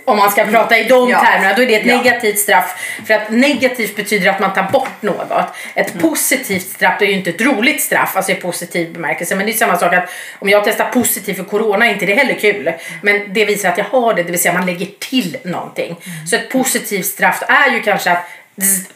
Om 0.04 0.16
man 0.16 0.30
ska 0.30 0.44
prata 0.44 0.78
i 0.78 0.84
de 0.84 1.10
Ja. 1.10 1.20
termerna, 1.20 1.54
då 1.54 1.62
är 1.62 1.66
det 1.66 1.74
ett 1.74 1.86
Ja. 1.86 1.96
negativt 1.96 2.38
straff. 2.38 2.74
För 3.06 3.14
att 3.14 3.30
negativt 3.30 3.96
betyder 3.96 4.30
att 4.30 4.40
man 4.40 4.52
tar 4.54 4.62
bort 4.72 5.02
något. 5.02 5.46
Ett 5.74 5.98
positivt 5.98 6.66
straff, 6.66 6.94
det 6.98 7.04
är 7.04 7.08
ju 7.08 7.14
inte 7.14 7.30
ett 7.30 7.40
roligt 7.40 7.82
straff, 7.82 8.16
alltså 8.16 8.32
i 8.32 8.34
positiv 8.34 8.92
bemärkelse. 8.92 9.36
Men 9.36 9.46
det 9.46 9.52
är 9.52 9.54
samma 9.54 9.76
sak 9.78 9.94
att 9.94 10.10
om 10.38 10.48
jag 10.48 10.64
testar 10.64 10.84
positivt 10.84 11.36
för 11.36 11.44
corona 11.44 11.86
är 11.86 11.92
inte 11.92 12.06
det 12.06 12.14
heller 12.14 12.34
kul. 12.34 12.72
Men 13.02 13.32
det 13.32 13.44
visar 13.44 13.68
att 13.68 13.78
jag 13.78 13.84
har 13.84 14.14
det, 14.14 14.22
det 14.22 14.30
vill 14.30 14.40
säga 14.40 14.54
man 14.54 14.66
lägger 14.66 14.86
till 14.98 15.36
någonting. 15.44 15.96
Så 16.30 16.36
ett 16.36 16.50
positivt 16.50 17.06
straff 17.06 17.42
är 17.48 17.70
ju 17.72 17.80
kanske 17.82 18.10
att 18.12 18.24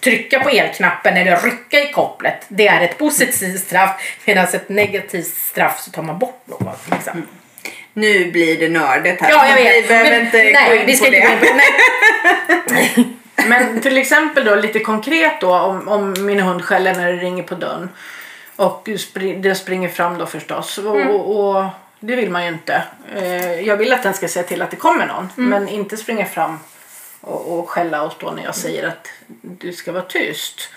trycka 0.00 0.40
på 0.40 0.48
elknappen 0.48 1.16
eller 1.16 1.36
rycka 1.40 1.80
i 1.80 1.92
kopplet. 1.92 2.34
Det 2.48 2.68
är 2.68 2.80
ett 2.80 2.98
positivt 2.98 3.60
straff. 3.60 3.90
Medan 4.24 4.44
ett 4.44 4.68
negativt 4.68 5.34
straff 5.36 5.80
så 5.80 5.90
tar 5.90 6.02
man 6.02 6.18
bort 6.18 6.42
något. 6.46 6.78
Liksom. 6.90 7.26
Nu 7.92 8.30
blir 8.30 8.58
det 8.60 8.68
nördigt 8.68 9.22
här. 9.22 9.30
Ja, 9.30 9.48
jag 9.48 9.56
vet. 9.56 9.84
Vi 9.84 9.88
behöver 9.88 10.20
inte 10.20 10.36
nej, 10.36 10.68
gå 10.68 10.74
in 10.74 10.86
vi 10.86 10.96
ska 10.96 11.06
på 11.06 11.14
inte 11.14 11.26
det. 11.26 11.26
gå 11.26 11.32
in 11.32 11.38
på 11.40 12.74
nej. 12.74 13.08
Men 13.46 13.80
till 13.80 13.98
exempel 13.98 14.44
då 14.44 14.54
lite 14.54 14.78
konkret 14.80 15.40
då 15.40 15.54
om, 15.58 15.88
om 15.88 16.26
min 16.26 16.40
hund 16.40 16.64
skäller 16.64 16.94
när 16.94 17.12
det 17.12 17.18
ringer 17.18 17.42
på 17.42 17.54
dörren. 17.54 17.88
Och 18.56 18.88
spri- 18.88 19.40
det 19.42 19.54
springer 19.54 19.88
fram 19.88 20.18
då 20.18 20.26
förstås. 20.26 20.78
Och, 20.78 20.96
och, 20.96 21.54
och 21.56 21.64
det 22.00 22.16
vill 22.16 22.30
man 22.30 22.42
ju 22.42 22.48
inte. 22.48 22.82
Eh, 23.16 23.60
jag 23.60 23.76
vill 23.76 23.92
att 23.92 24.02
den 24.02 24.14
ska 24.14 24.28
se 24.28 24.42
till 24.42 24.62
att 24.62 24.70
det 24.70 24.76
kommer 24.76 25.06
någon. 25.06 25.28
Men 25.34 25.68
inte 25.68 25.96
springa 25.96 26.26
fram 26.26 26.58
och, 27.20 27.58
och 27.58 27.70
skälla 27.70 28.02
och 28.02 28.12
stå 28.12 28.30
när 28.30 28.44
jag 28.44 28.54
säger 28.54 28.88
att 28.88 29.08
du 29.40 29.72
ska 29.72 29.92
vara 29.92 30.02
tyst. 30.02 30.70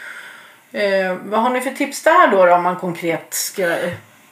Eh, 0.71 1.15
vad 1.23 1.41
har 1.41 1.49
ni 1.49 1.61
för 1.61 1.71
tips 1.71 2.03
där 2.03 2.27
då, 2.27 2.45
då 2.45 2.53
om 2.53 2.63
man 2.63 2.75
konkret 2.75 3.33
ska... 3.33 3.75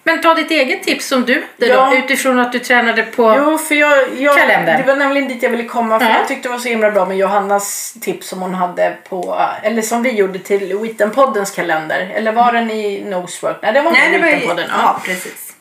Men 0.05 0.21
ta 0.21 0.33
ditt 0.33 0.51
eget 0.51 0.83
tips 0.83 1.07
som 1.07 1.25
du 1.25 1.43
Ja. 1.57 1.89
då, 1.91 1.97
utifrån 1.97 2.39
att 2.39 2.51
du 2.51 2.59
tränade 2.59 3.03
på... 3.03 3.35
Jo, 3.37 3.57
för 3.57 3.75
jag, 3.75 4.03
jag, 4.17 4.37
Kalendern. 4.37 4.77
det 4.81 4.87
var 4.87 4.95
nämligen 4.95 5.27
dit 5.27 5.43
jag 5.43 5.49
ville 5.49 5.63
komma. 5.63 5.99
För 5.99 6.05
Ja. 6.05 6.15
Jag 6.19 6.27
tyckte 6.27 6.47
det 6.49 6.53
var 6.53 6.59
så 6.59 6.69
himla 6.69 6.91
bra 6.91 7.05
med 7.05 7.17
Johannas 7.17 7.95
tips 8.01 8.27
som 8.27 8.41
hon 8.41 8.53
hade 8.53 8.97
på, 9.09 9.39
eller 9.63 9.81
som 9.81 10.03
vi 10.03 10.11
gjorde 10.11 10.39
till 10.39 10.73
Witten-poddens 10.73 11.55
kalender. 11.55 12.11
Eller 12.15 12.31
var 12.31 12.51
den 12.51 12.71
i 12.71 13.03
Nosework? 13.05 13.57
Nej, 13.61 13.73
det 13.73 13.81
var 13.81 13.91
Nej, 13.91 14.11
det. 14.11 14.17
Witten-podden. 14.27 14.65
Ja, 14.69 15.01
precis. 15.05 15.53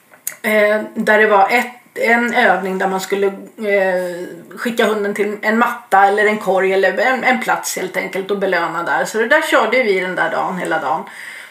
Eh, 0.42 0.80
där 0.94 1.18
det 1.18 1.26
var 1.26 1.48
ett, 1.50 1.66
en 1.94 2.34
övning 2.34 2.78
där 2.78 2.88
man 2.88 3.00
skulle 3.00 3.26
eh, 3.26 4.28
skicka 4.58 4.84
hunden 4.86 5.14
till 5.14 5.36
en 5.42 5.58
matta 5.58 6.06
eller 6.06 6.26
en 6.26 6.38
korg 6.38 6.72
eller 6.72 6.98
en, 6.98 7.24
en 7.24 7.40
plats 7.40 7.76
helt 7.76 7.96
enkelt 7.96 8.30
och 8.30 8.38
belöna 8.38 8.82
där. 8.82 9.04
Så 9.04 9.18
det 9.18 9.26
där 9.26 9.42
körde 9.42 9.82
vi 9.82 10.00
den 10.00 10.14
där 10.14 10.30
dagen, 10.30 10.58
hela 10.58 10.78
dagen. 10.78 11.02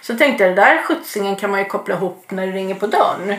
Så 0.01 0.17
tänkte 0.17 0.43
jag, 0.43 0.49
den 0.55 0.65
där 0.65 0.83
skjutsingen 0.83 1.35
kan 1.35 1.51
man 1.51 1.59
ju 1.59 1.65
koppla 1.65 1.95
ihop 1.95 2.25
när 2.31 2.47
det 2.47 2.53
ringer 2.53 2.75
på 2.75 2.87
dörren. 2.87 3.35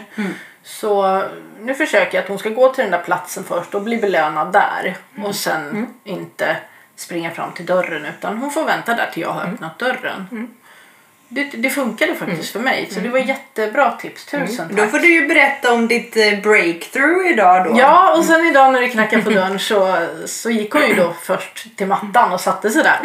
Så 0.62 1.22
nu 1.60 1.74
försöker 1.74 2.16
jag 2.16 2.22
att 2.22 2.28
hon 2.28 2.38
ska 2.38 2.48
gå 2.48 2.68
till 2.68 2.82
den 2.82 2.90
där 2.90 3.02
platsen 3.02 3.44
först 3.44 3.74
och 3.74 3.82
bli 3.82 3.96
belönad 3.96 4.52
där. 4.52 4.96
Och 5.24 5.34
sen 5.34 5.94
inte 6.04 6.56
springa 6.96 7.30
fram 7.30 7.52
till 7.52 7.66
dörren 7.66 8.06
utan 8.06 8.38
hon 8.38 8.50
får 8.50 8.64
vänta 8.64 8.94
där 8.94 9.10
till 9.12 9.22
jag 9.22 9.30
har 9.30 9.42
öppnat 9.42 9.78
dörren. 9.78 10.48
Det, 11.34 11.44
det 11.44 11.70
funkade 11.70 12.14
faktiskt 12.14 12.52
för 12.52 12.60
mig 12.60 12.88
så 12.90 13.00
det 13.00 13.08
var 13.08 13.18
jättebra 13.18 13.90
tips. 13.90 14.24
Tusen 14.26 14.68
tack. 14.68 14.76
Då 14.76 14.86
får 14.86 14.98
du 14.98 15.12
ju 15.14 15.28
berätta 15.28 15.72
om 15.72 15.88
ditt 15.88 16.16
eh, 16.16 16.38
breakthrough 16.42 17.30
idag 17.30 17.64
då. 17.64 17.74
Ja, 17.78 18.16
och 18.16 18.24
sen 18.24 18.46
idag 18.46 18.72
när 18.72 18.80
det 18.80 18.88
knackade 18.88 19.22
på 19.22 19.30
dörren 19.38 19.58
så, 19.58 20.06
så 20.26 20.50
gick 20.50 20.72
hon 20.72 20.88
ju 20.88 20.94
då 20.94 21.14
först 21.22 21.76
till 21.76 21.86
mattan 21.86 22.32
och 22.32 22.40
satte 22.40 22.70
sig 22.70 22.82
där. 22.82 23.00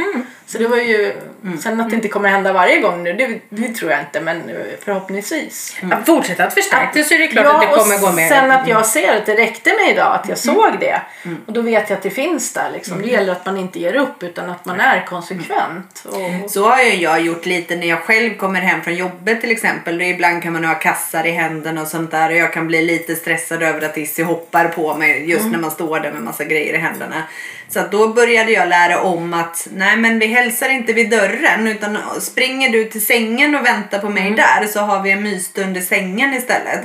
Så 0.46 0.58
det 0.58 0.68
var 0.68 0.78
ju, 0.78 1.14
sen 1.60 1.80
att 1.82 1.90
det 1.90 1.96
inte 1.96 2.08
kommer 2.08 2.30
hända 2.30 2.54
varje 2.54 2.82
gång 2.82 3.04
nu, 3.04 3.14
det, 3.14 3.40
det 3.50 3.74
tror 3.74 3.92
jag 3.92 4.00
inte, 4.00 4.22
men 4.22 4.50
eh, 4.50 4.56
förhoppningsvis. 4.86 5.76
Att 5.92 6.06
fortsätta 6.06 6.44
att 6.44 6.54
förstärka 6.54 7.04
så 7.04 7.14
är 7.14 7.20
det 7.20 7.28
klart 7.28 7.46
att 7.46 7.62
det 7.62 7.68
kommer 7.68 7.96
och 7.96 8.02
gå 8.02 8.12
med. 8.12 8.30
sen 8.30 8.52
att 8.52 8.68
jag 8.68 8.86
ser 8.86 9.18
att 9.18 9.26
det 9.26 9.36
räckte 9.36 9.70
mig 9.70 9.92
idag, 9.92 10.16
att 10.16 10.30
jag 10.30 10.38
såg 10.38 10.80
det. 10.80 11.02
Och 11.46 11.54
då 11.54 11.62
vet 11.62 11.90
jag 11.90 11.98
att 11.98 12.04
det 12.04 12.10
finns 12.10 12.54
där 12.54 12.70
liksom. 12.74 13.02
Det 13.02 13.08
gäller 13.08 13.32
att 13.32 13.46
man 13.46 13.58
inte 13.58 13.80
ger 13.80 13.96
upp 13.96 14.24
utan 14.24 14.50
att 14.50 14.66
man 14.66 14.80
är 14.80 15.06
konsekvent. 15.06 16.04
Och, 16.06 16.52
Så 16.52 16.70
har 16.70 16.82
ju 16.84 16.94
jag 16.96 17.22
gjort 17.22 17.46
lite 17.46 17.76
när 17.76 17.88
jag 17.88 18.00
själv 18.00 18.17
kommer 18.38 18.62
hem 18.62 18.82
från 18.82 18.96
jobbet 18.96 19.42
till 19.42 19.52
exempel. 19.52 20.00
Och 20.00 20.06
ibland 20.08 20.44
kan 20.44 20.54
man 20.54 20.66
ha 20.66 20.76
kassar 20.76 21.28
i 21.28 21.32
händerna 21.32 21.82
och 21.82 21.88
sånt 21.88 22.12
där. 22.12 22.30
Och 22.30 22.38
jag 22.38 22.54
kan 22.54 22.68
bli 22.68 22.82
lite 22.82 23.16
stressad 23.16 23.64
över 23.64 23.82
att 23.82 23.98
Issi 23.98 24.24
hoppar 24.24 24.68
på 24.68 24.96
mig 24.96 25.30
just 25.30 25.46
när 25.46 25.60
man 25.60 25.72
står 25.72 26.00
där 26.00 26.12
med 26.12 26.22
massa 26.22 26.44
grejer 26.44 26.74
i 26.74 26.78
händerna. 26.78 27.24
Så 27.70 27.80
att 27.80 27.92
då 27.92 28.08
började 28.14 28.52
jag 28.52 28.70
lära 28.70 29.02
om 29.02 29.34
att 29.34 29.68
nej 29.76 29.98
men 29.98 30.20
vi 30.20 30.26
hälsar 30.28 30.70
inte 30.70 30.94
vid 30.94 31.10
dörren 31.10 31.68
utan 31.68 31.98
springer 32.22 32.70
du 32.70 32.84
till 32.86 33.06
sängen 33.06 33.56
och 33.56 33.66
väntar 33.66 34.00
på 34.00 34.10
mig 34.10 34.32
där 34.32 34.68
så 34.68 34.80
har 34.80 35.04
vi 35.04 35.12
en 35.12 35.24
mysstund 35.24 35.78
i 35.78 35.82
sängen 35.82 36.34
istället. 36.34 36.80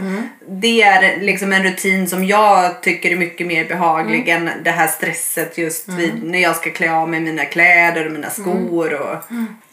Det 0.49 0.83
är 0.83 1.21
liksom 1.21 1.53
en 1.53 1.63
rutin 1.63 2.09
som 2.09 2.25
jag 2.25 2.83
tycker 2.83 3.11
är 3.11 3.17
mycket 3.17 3.47
mer 3.47 3.65
behaglig 3.65 4.29
än 4.29 4.51
det 4.65 4.71
här 4.71 4.87
stresset 4.87 5.59
just 5.59 5.89
vid, 5.89 6.25
när 6.25 6.39
jag 6.39 6.57
ska 6.57 6.71
klä 6.71 6.93
av 6.93 7.09
mig 7.09 7.21
mina 7.21 7.45
kläder 7.45 8.07
och 8.07 8.13
mina 8.13 8.31
skor 8.31 8.95
och 9.01 9.17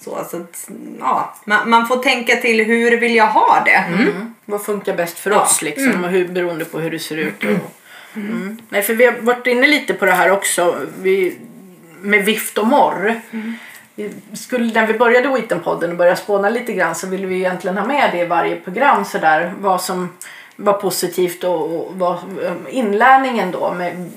så. 0.04 0.26
så 0.32 0.38
att, 0.38 0.70
ja, 1.00 1.36
man, 1.46 1.70
man 1.70 1.88
får 1.88 1.98
tänka 2.04 2.36
till 2.36 2.66
hur 2.66 2.98
vill 2.98 3.16
jag 3.16 3.28
ha 3.28 3.62
det? 3.66 3.84
Vad 4.46 4.66
funkar 4.66 4.96
bäst 4.96 5.20
för 5.20 5.30
Ja. 5.32 5.42
oss 5.42 5.62
liksom, 5.62 6.04
och 6.04 6.10
hur, 6.10 6.28
beroende 6.28 6.66
på 6.66 6.80
hur 6.80 6.92
det 6.92 7.00
ser 7.00 7.18
ut. 7.18 7.44
Och, 7.44 7.50
mm. 8.16 8.58
Nej, 8.70 8.82
för 8.82 8.94
vi 8.94 9.06
har 9.06 9.14
varit 9.14 9.48
inne 9.48 9.68
lite 9.68 9.94
på 9.94 10.06
det 10.06 10.12
här 10.12 10.32
också 10.32 10.76
vi, 11.02 11.38
med 12.02 12.26
vift 12.26 12.58
och 12.58 12.68
morr. 12.68 13.22
Vi 13.96 14.14
skulle, 14.34 14.74
när 14.74 14.88
vi 14.88 14.94
började 14.94 15.28
Witten-podden 15.28 15.92
och 15.92 15.98
började 15.98 16.18
spåna 16.18 16.50
lite 16.50 16.74
grann 16.74 16.96
så 16.96 17.08
ville 17.08 17.28
vi 17.28 17.36
egentligen 17.36 17.78
ha 17.78 17.86
med 17.86 18.10
det 18.12 18.20
i 18.20 18.26
varje 18.26 18.56
program 18.56 19.06
sådär 19.06 19.54
vad 19.60 19.82
som 19.82 20.10
var 20.56 20.74
positivt 20.74 21.44
och, 21.44 21.76
och 21.76 21.92
vad, 21.96 22.18
inlärningen 22.70 23.52
då 23.52 23.74
med 23.74 24.10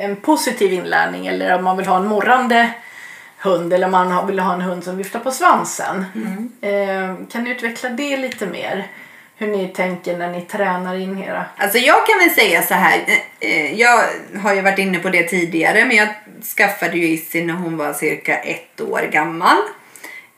en 0.00 0.16
positiv 0.16 0.72
inlärning 0.72 1.26
eller 1.26 1.54
om 1.54 1.64
man 1.64 1.76
vill 1.76 1.86
ha 1.86 1.96
en 1.96 2.06
morrande 2.06 2.70
hund 3.38 3.72
eller 3.72 3.86
om 3.86 3.92
man 3.92 4.26
vill 4.26 4.38
ha 4.38 4.54
en 4.54 4.60
hund 4.60 4.84
som 4.84 4.96
viftar 4.96 5.20
på 5.20 5.30
svansen. 5.30 6.04
Eh, 6.60 7.26
kan 7.32 7.44
ni 7.44 7.50
utveckla 7.50 7.88
det 7.88 8.16
lite 8.16 8.46
mer? 8.46 8.86
Hur 9.40 9.46
ni 9.46 9.68
tänker 9.68 10.16
när 10.16 10.32
ni 10.32 10.40
tränar 10.40 10.96
in 10.96 11.22
era... 11.22 11.44
Alltså 11.56 11.78
jag 11.78 12.06
kan 12.06 12.18
väl 12.18 12.30
säga 12.30 12.62
så 12.62 12.74
här. 12.74 13.00
eh, 13.40 13.50
eh, 13.50 13.74
Jag 13.80 14.00
har 14.42 14.54
ju 14.54 14.60
varit 14.60 14.78
inne 14.78 14.98
på 14.98 15.08
det 15.08 15.22
tidigare 15.22 15.84
men 15.84 15.96
jag 15.96 16.08
skaffade 16.56 16.98
ju 16.98 17.06
Issy 17.08 17.44
när 17.44 17.54
hon 17.54 17.76
var 17.76 17.92
cirka 17.92 18.36
ett 18.38 18.80
år 18.80 19.08
gammal. 19.12 19.56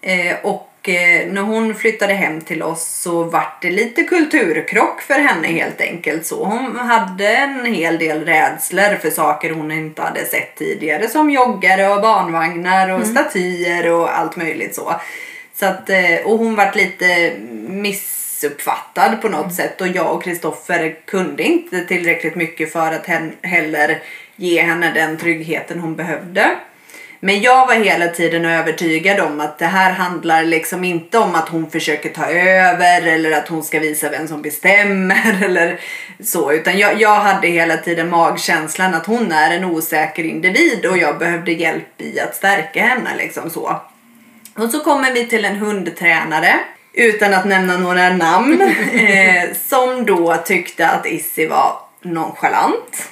Eh, 0.02 0.36
Och 0.42 0.68
när 1.28 1.40
hon 1.42 1.74
flyttade 1.74 2.14
hem 2.14 2.40
till 2.40 2.62
oss 2.62 2.86
så 3.02 3.24
vart 3.24 3.62
det 3.62 3.70
lite 3.70 4.02
kulturkrock 4.02 5.00
för 5.02 5.14
henne 5.14 5.48
helt 5.48 5.80
enkelt. 5.80 6.26
Så 6.26 6.44
hon 6.44 6.76
hade 6.76 7.28
en 7.28 7.74
hel 7.74 7.98
del 7.98 8.24
rädslor 8.24 8.96
för 8.96 9.10
saker 9.10 9.50
hon 9.50 9.72
inte 9.72 10.02
hade 10.02 10.24
sett 10.24 10.56
tidigare. 10.56 11.08
Som 11.08 11.30
joggare 11.30 11.88
och 11.88 12.02
barnvagnar 12.02 12.88
och 13.00 13.06
statyer 13.06 13.92
och 13.92 14.18
allt 14.18 14.36
möjligt 14.36 14.74
så. 14.74 14.94
så 15.54 15.66
att, 15.66 15.90
och 16.24 16.38
hon 16.38 16.54
vart 16.54 16.74
lite 16.76 17.32
missuppfattad 18.42 19.22
på 19.22 19.28
något 19.28 19.54
sätt 19.54 19.80
och 19.80 19.88
jag 19.88 20.14
och 20.14 20.24
Kristoffer 20.24 20.96
kunde 21.04 21.42
inte 21.42 21.84
tillräckligt 21.84 22.34
mycket 22.34 22.72
för 22.72 22.92
att 22.92 23.06
hen, 23.06 23.32
heller 23.42 24.02
ge 24.36 24.62
henne 24.62 24.92
den 24.94 25.16
tryggheten 25.16 25.80
hon 25.80 25.96
behövde. 25.96 26.50
Men 27.20 27.40
jag 27.40 27.66
var 27.66 27.74
hela 27.74 28.08
tiden 28.08 28.44
övertygad 28.44 29.20
om 29.20 29.40
att 29.40 29.58
det 29.58 29.66
här 29.66 29.92
handlar 29.92 30.44
liksom 30.44 30.84
inte 30.84 31.18
om 31.18 31.34
att 31.34 31.48
hon 31.48 31.70
försöker 31.70 32.10
ta 32.10 32.26
över 32.26 33.06
eller 33.06 33.30
att 33.32 33.48
hon 33.48 33.62
ska 33.62 33.80
visa 33.80 34.10
vem 34.10 34.28
som 34.28 34.42
bestämmer 34.42 35.38
eller 35.44 35.80
så. 36.24 36.52
Utan 36.52 36.78
jag, 36.78 37.00
jag 37.00 37.20
hade 37.20 37.48
hela 37.48 37.76
tiden 37.76 38.10
magkänslan 38.10 38.94
att 38.94 39.06
hon 39.06 39.32
är 39.32 39.56
en 39.56 39.64
osäker 39.64 40.24
individ 40.24 40.86
och 40.86 40.98
jag 40.98 41.18
behövde 41.18 41.52
hjälp 41.52 42.00
i 42.00 42.20
att 42.20 42.36
stärka 42.36 42.82
henne 42.82 43.16
liksom 43.16 43.50
så. 43.50 43.80
Och 44.56 44.70
så 44.70 44.80
kommer 44.80 45.12
vi 45.12 45.26
till 45.26 45.44
en 45.44 45.56
hundtränare 45.56 46.54
utan 46.92 47.34
att 47.34 47.44
nämna 47.44 47.78
några 47.78 48.10
namn 48.10 48.60
eh, 48.92 49.44
som 49.68 50.06
då 50.06 50.36
tyckte 50.36 50.88
att 50.88 51.06
Issi 51.06 51.46
var 51.46 51.78
nonchalant. 52.02 53.08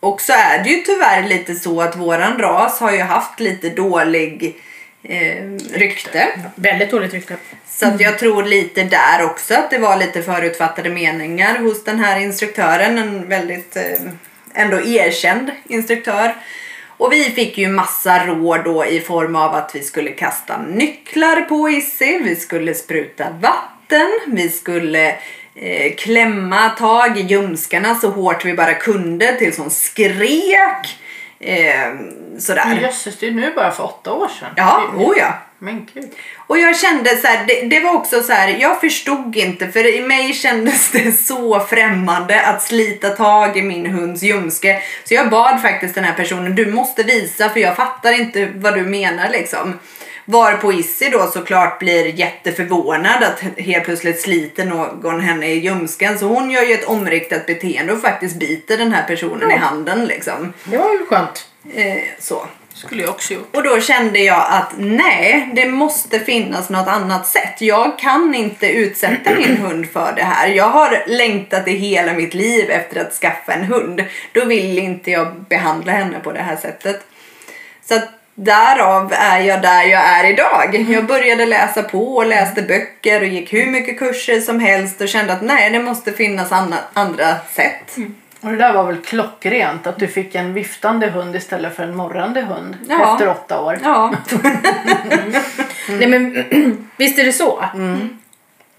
Och 0.00 0.20
så 0.20 0.32
är 0.32 0.64
det 0.64 0.70
ju 0.70 0.76
tyvärr 0.82 1.22
lite 1.22 1.54
så 1.54 1.82
att 1.82 1.96
våran 1.96 2.38
ras 2.38 2.80
har 2.80 2.92
ju 2.92 3.00
haft 3.00 3.40
lite 3.40 3.68
dålig 3.68 4.56
eh, 5.02 5.44
rykte. 5.72 6.28
Väldigt 6.54 6.90
dåligt 6.90 7.14
rykte. 7.14 7.36
Så 7.68 7.86
att 7.86 8.00
jag 8.00 8.18
tror 8.18 8.42
lite 8.42 8.84
där 8.84 9.24
också 9.24 9.54
att 9.54 9.70
det 9.70 9.78
var 9.78 9.96
lite 9.96 10.22
förutfattade 10.22 10.90
meningar 10.90 11.58
hos 11.58 11.84
den 11.84 11.98
här 11.98 12.20
instruktören. 12.20 12.98
En 12.98 13.28
väldigt 13.28 13.76
eh, 13.76 13.98
ändå 14.54 14.80
erkänd 14.80 15.50
instruktör. 15.68 16.34
Och 17.02 17.12
vi 17.12 17.24
fick 17.24 17.58
ju 17.58 17.68
massa 17.68 18.26
råd 18.26 18.64
då 18.64 18.86
i 18.86 19.00
form 19.00 19.36
av 19.36 19.54
att 19.54 19.74
vi 19.74 19.82
skulle 19.82 20.10
kasta 20.10 20.62
nycklar 20.62 21.40
på 21.40 21.70
Issi, 21.70 22.20
vi 22.24 22.36
skulle 22.36 22.74
spruta 22.74 23.24
vatten, 23.40 24.10
vi 24.26 24.48
skulle 24.48 25.08
eh, 25.54 25.94
klämma 25.98 26.68
tag 26.68 27.18
i 27.18 27.20
ljumskarna 27.20 27.94
så 27.94 28.08
hårt 28.08 28.44
vi 28.44 28.54
bara 28.54 28.74
kunde 28.74 29.36
tills 29.36 29.58
hon 29.58 29.70
skrek. 29.70 30.98
Eh, 31.40 31.92
sådär. 32.38 32.78
Jösses, 32.82 33.18
det 33.18 33.26
är 33.26 33.30
nu 33.30 33.52
bara 33.56 33.70
för 33.70 33.84
åtta 33.84 34.12
år 34.12 34.28
sedan. 34.28 34.50
Ja, 34.56 34.82
oh 34.96 35.14
ja. 35.18 35.34
Men 35.62 35.88
gud. 35.94 36.10
Och 36.46 36.58
jag 36.58 36.76
kände 36.76 37.16
så 37.16 37.26
här, 37.26 37.46
det, 37.46 37.66
det 37.66 37.80
var 37.80 37.94
också 37.94 38.22
så 38.22 38.32
här, 38.32 38.48
jag 38.48 38.80
förstod 38.80 39.36
inte 39.36 39.68
för 39.68 39.96
i 39.96 40.00
mig 40.00 40.32
kändes 40.32 40.90
det 40.90 41.12
så 41.12 41.60
främmande 41.60 42.40
att 42.40 42.62
slita 42.62 43.10
tag 43.10 43.56
i 43.56 43.62
min 43.62 43.86
hunds 43.86 44.22
ljumske. 44.22 44.82
Så 45.04 45.14
jag 45.14 45.30
bad 45.30 45.62
faktiskt 45.62 45.94
den 45.94 46.04
här 46.04 46.14
personen, 46.14 46.54
du 46.54 46.72
måste 46.72 47.02
visa 47.02 47.48
för 47.48 47.60
jag 47.60 47.76
fattar 47.76 48.12
inte 48.12 48.52
vad 48.54 48.74
du 48.74 48.82
menar 48.82 49.28
liksom. 49.28 49.78
Varpå 50.24 50.72
Issi 50.72 51.08
då 51.10 51.26
såklart 51.26 51.78
blir 51.78 52.18
jätteförvånad 52.18 53.22
att 53.22 53.58
helt 53.58 53.84
plötsligt 53.84 54.20
sliter 54.20 54.64
någon 54.64 55.20
henne 55.20 55.46
i 55.46 55.58
ljumsken. 55.58 56.18
Så 56.18 56.26
hon 56.26 56.50
gör 56.50 56.62
ju 56.62 56.74
ett 56.74 56.84
omriktat 56.84 57.46
beteende 57.46 57.92
och 57.92 58.00
faktiskt 58.00 58.36
biter 58.36 58.78
den 58.78 58.92
här 58.92 59.06
personen 59.06 59.50
i 59.50 59.56
handen 59.56 60.04
liksom. 60.04 60.52
Det 60.64 60.78
var 60.78 60.92
ju 60.92 61.06
skönt. 61.06 61.48
Eh, 61.74 62.02
så. 62.18 62.46
Skulle 62.74 63.02
jag 63.02 63.10
också 63.10 63.34
gjort. 63.34 63.56
Och 63.56 63.62
då 63.62 63.80
kände 63.80 64.18
jag 64.18 64.46
att 64.50 64.72
nej, 64.76 65.50
det 65.54 65.66
måste 65.66 66.20
finnas 66.20 66.70
något 66.70 66.88
annat 66.88 67.26
sätt. 67.26 67.60
Jag 67.60 67.98
kan 67.98 68.34
inte 68.34 68.68
utsätta 68.68 69.34
min 69.34 69.56
hund 69.66 69.86
för 69.92 70.12
det 70.16 70.22
här. 70.22 70.48
Jag 70.48 70.68
har 70.68 71.04
längtat 71.06 71.68
i 71.68 71.72
hela 71.72 72.12
mitt 72.12 72.34
liv 72.34 72.70
efter 72.70 73.00
att 73.00 73.12
skaffa 73.12 73.52
en 73.52 73.64
hund. 73.64 74.04
Då 74.32 74.44
vill 74.44 74.78
inte 74.78 75.10
jag 75.10 75.34
behandla 75.48 75.92
henne 75.92 76.20
på 76.20 76.32
det 76.32 76.42
här 76.42 76.56
sättet. 76.56 77.06
Så 77.88 77.94
att 77.94 78.08
därav 78.34 79.12
är 79.12 79.40
jag 79.40 79.62
där 79.62 79.82
jag 79.82 80.02
är 80.02 80.30
idag. 80.30 80.86
Jag 80.90 81.06
började 81.06 81.46
läsa 81.46 81.82
på 81.82 82.16
och 82.16 82.26
läste 82.26 82.62
böcker 82.62 83.20
och 83.20 83.26
gick 83.26 83.52
hur 83.52 83.66
mycket 83.66 83.98
kurser 83.98 84.40
som 84.40 84.60
helst 84.60 85.00
och 85.00 85.08
kände 85.08 85.32
att 85.32 85.42
nej, 85.42 85.70
det 85.70 85.82
måste 85.82 86.12
finnas 86.12 86.52
andra 86.92 87.36
sätt. 87.54 87.96
Och 88.42 88.50
det 88.50 88.56
där 88.56 88.72
var 88.72 88.84
väl 88.84 88.96
klockrent 88.96 89.86
att 89.86 89.98
du 89.98 90.08
fick 90.08 90.34
en 90.34 90.54
viftande 90.54 91.06
hund 91.06 91.36
istället 91.36 91.76
för 91.76 91.82
en 91.82 91.96
morrande 91.96 92.40
hund 92.40 92.76
Ja. 92.88 93.12
efter 93.12 93.28
åtta 93.28 93.60
år. 93.60 93.78
Ja, 93.82 94.14
Nej 95.88 96.06
men 96.08 96.44
visst 96.96 97.18
är 97.18 97.24
det 97.24 97.32
så. 97.32 97.64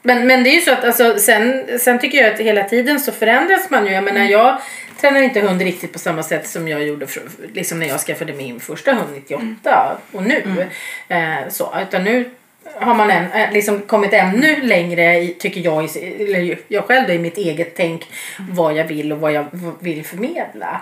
Men, 0.05 0.27
men 0.27 0.43
det 0.43 0.49
är 0.49 0.53
ju 0.55 0.61
så 0.61 0.71
att 0.71 0.83
alltså, 0.83 1.19
sen, 1.19 1.63
sen 1.79 1.99
tycker 1.99 2.17
jag 2.23 2.33
att 2.33 2.39
hela 2.39 2.63
tiden 2.63 2.99
så 2.99 3.11
förändras 3.11 3.69
man 3.69 3.85
ju. 3.85 3.91
Jag 3.91 4.03
menar 4.03 4.21
jag 4.21 4.57
tränar 5.01 5.21
inte 5.21 5.39
hund 5.39 5.61
riktigt 5.61 5.93
på 5.93 5.99
samma 5.99 6.23
sätt 6.23 6.47
som 6.47 6.67
jag 6.67 6.83
gjorde 6.83 7.07
för, 7.07 7.23
liksom 7.53 7.79
när 7.79 7.87
jag 7.87 7.99
skaffade 7.99 8.33
min 8.33 8.59
första 8.59 8.93
hund 8.93 9.09
98 9.15 9.97
och 10.11 10.23
nu. 10.23 10.67
Eh, 11.07 11.49
så, 11.49 11.73
utan 11.81 12.03
nu 12.03 12.29
har 12.75 12.95
man 12.95 13.11
en, 13.11 13.31
eh, 13.31 13.51
liksom 13.51 13.81
kommit 13.81 14.13
ännu 14.13 14.61
längre 14.61 15.27
tycker 15.27 15.61
jag, 15.61 15.85
i, 15.85 16.23
eller 16.29 16.57
jag 16.67 16.85
själv 16.85 17.07
då, 17.07 17.13
i 17.13 17.19
mitt 17.19 17.37
eget 17.37 17.75
tänk 17.75 18.05
vad 18.51 18.73
jag 18.73 18.85
vill 18.85 19.11
och 19.11 19.19
vad 19.19 19.31
jag 19.31 19.45
vill 19.79 20.05
förmedla. 20.05 20.81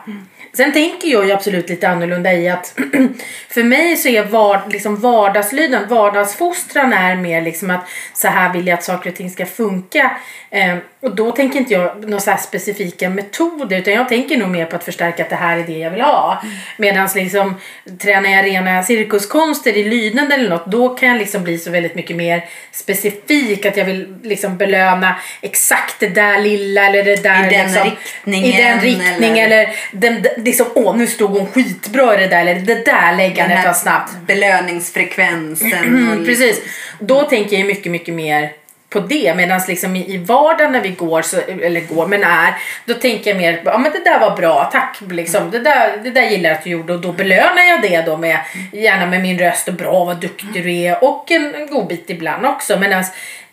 Sen 0.53 0.73
tänker 0.73 1.07
jag 1.07 1.25
ju 1.25 1.31
absolut 1.31 1.69
lite 1.69 1.89
annorlunda 1.89 2.33
i 2.33 2.49
att 2.49 2.79
för 3.49 3.63
mig 3.63 3.95
så 3.95 4.09
är 4.09 4.23
var, 4.23 4.61
liksom 4.69 4.95
vardagslydnad, 4.95 5.89
vardagsfostran 5.89 6.93
är 6.93 7.15
mer 7.15 7.41
liksom 7.41 7.69
att 7.69 7.87
så 8.13 8.27
här 8.27 8.53
vill 8.53 8.67
jag 8.67 8.77
att 8.77 8.83
saker 8.83 9.09
och 9.09 9.15
ting 9.15 9.29
ska 9.29 9.45
funka. 9.45 10.11
Eh, 10.49 10.77
och 10.99 11.15
då 11.15 11.31
tänker 11.31 11.59
inte 11.59 11.73
jag 11.73 12.09
några 12.09 12.19
så 12.19 12.35
specifika 12.39 13.09
metoder 13.09 13.77
utan 13.77 13.93
jag 13.93 14.09
tänker 14.09 14.37
nog 14.37 14.49
mer 14.49 14.65
på 14.65 14.75
att 14.75 14.83
förstärka 14.83 15.23
att 15.23 15.29
det 15.29 15.35
här 15.35 15.57
är 15.57 15.63
det 15.63 15.77
jag 15.77 15.91
vill 15.91 16.01
ha. 16.01 16.43
Medan 16.77 17.09
liksom 17.15 17.55
tränar 17.99 18.29
jag 18.29 18.45
rena 18.45 18.83
cirkuskonster 18.83 19.77
i 19.77 19.83
lydnad 19.83 20.31
eller 20.31 20.49
något 20.49 20.65
då 20.65 20.89
kan 20.89 21.09
jag 21.09 21.17
liksom 21.17 21.43
bli 21.43 21.57
så 21.57 21.70
väldigt 21.71 21.95
mycket 21.95 22.15
mer 22.15 22.45
specifik 22.71 23.65
att 23.65 23.77
jag 23.77 23.85
vill 23.85 24.15
liksom 24.23 24.57
belöna 24.57 25.15
exakt 25.41 25.99
det 25.99 26.07
där 26.07 26.41
lilla 26.41 26.85
eller 26.85 27.03
det 27.03 27.23
där 27.23 27.47
I 27.47 27.49
den 27.55 27.65
liksom, 27.67 27.83
riktningen, 27.89 28.45
i 28.45 28.57
den 28.63 28.79
riktning 28.81 29.39
eller- 29.39 29.57
eller, 29.61 29.75
den, 29.91 30.25
liksom, 30.37 30.65
åh 30.75 30.97
nu 30.97 31.07
stod 31.07 31.31
hon 31.31 31.47
skitbra 31.51 32.13
i 32.15 32.17
det 32.17 32.27
där 32.27 32.41
eller 32.41 32.55
det 32.55 32.85
där 32.85 33.15
läggandet 33.17 33.65
var 33.65 33.73
snabbt. 33.73 34.11
belöningsfrekvensen. 34.27 35.71
och 35.71 35.85
Mm, 35.85 36.07
liksom- 36.09 36.25
precis. 36.25 36.61
Då 36.99 37.21
tänker 37.23 37.57
jag 37.57 37.67
mycket, 37.67 37.91
mycket 37.91 38.13
mer 38.13 38.51
på 38.91 38.99
det. 38.99 39.35
Medan 39.35 39.61
liksom 39.67 39.95
i, 39.95 40.13
i 40.13 40.17
vardagen 40.17 40.71
när 40.71 40.81
vi 40.81 40.89
går, 40.89 41.21
så, 41.21 41.37
eller 41.37 41.81
går, 41.81 42.07
men 42.07 42.23
är, 42.23 42.53
då 42.85 42.93
tänker 42.93 43.29
jag 43.29 43.37
mer 43.37 43.61
ja 43.65 43.77
men 43.77 43.91
det 43.91 44.03
där 44.03 44.19
var 44.19 44.37
bra, 44.37 44.69
tack 44.71 44.97
liksom. 45.09 45.51
Det 45.51 45.59
där, 45.59 45.97
det 46.03 46.09
där 46.09 46.29
gillar 46.29 46.49
jag 46.49 46.57
att 46.57 46.63
du 46.63 46.69
gjorde 46.69 46.93
och 46.93 47.01
då 47.01 47.11
belönar 47.11 47.63
jag 47.69 47.81
det 47.81 48.01
då 48.01 48.17
med, 48.17 48.39
gärna 48.71 49.05
med 49.05 49.21
min 49.21 49.39
röst 49.39 49.67
och 49.67 49.73
bra 49.73 50.03
vad 50.03 50.21
duktig 50.21 50.63
du 50.63 50.75
är 50.75 51.03
och 51.03 51.31
en, 51.31 51.55
en 51.55 51.67
god 51.67 51.87
bit 51.87 52.09
ibland 52.09 52.45
också. 52.45 52.79
Medan 52.79 53.03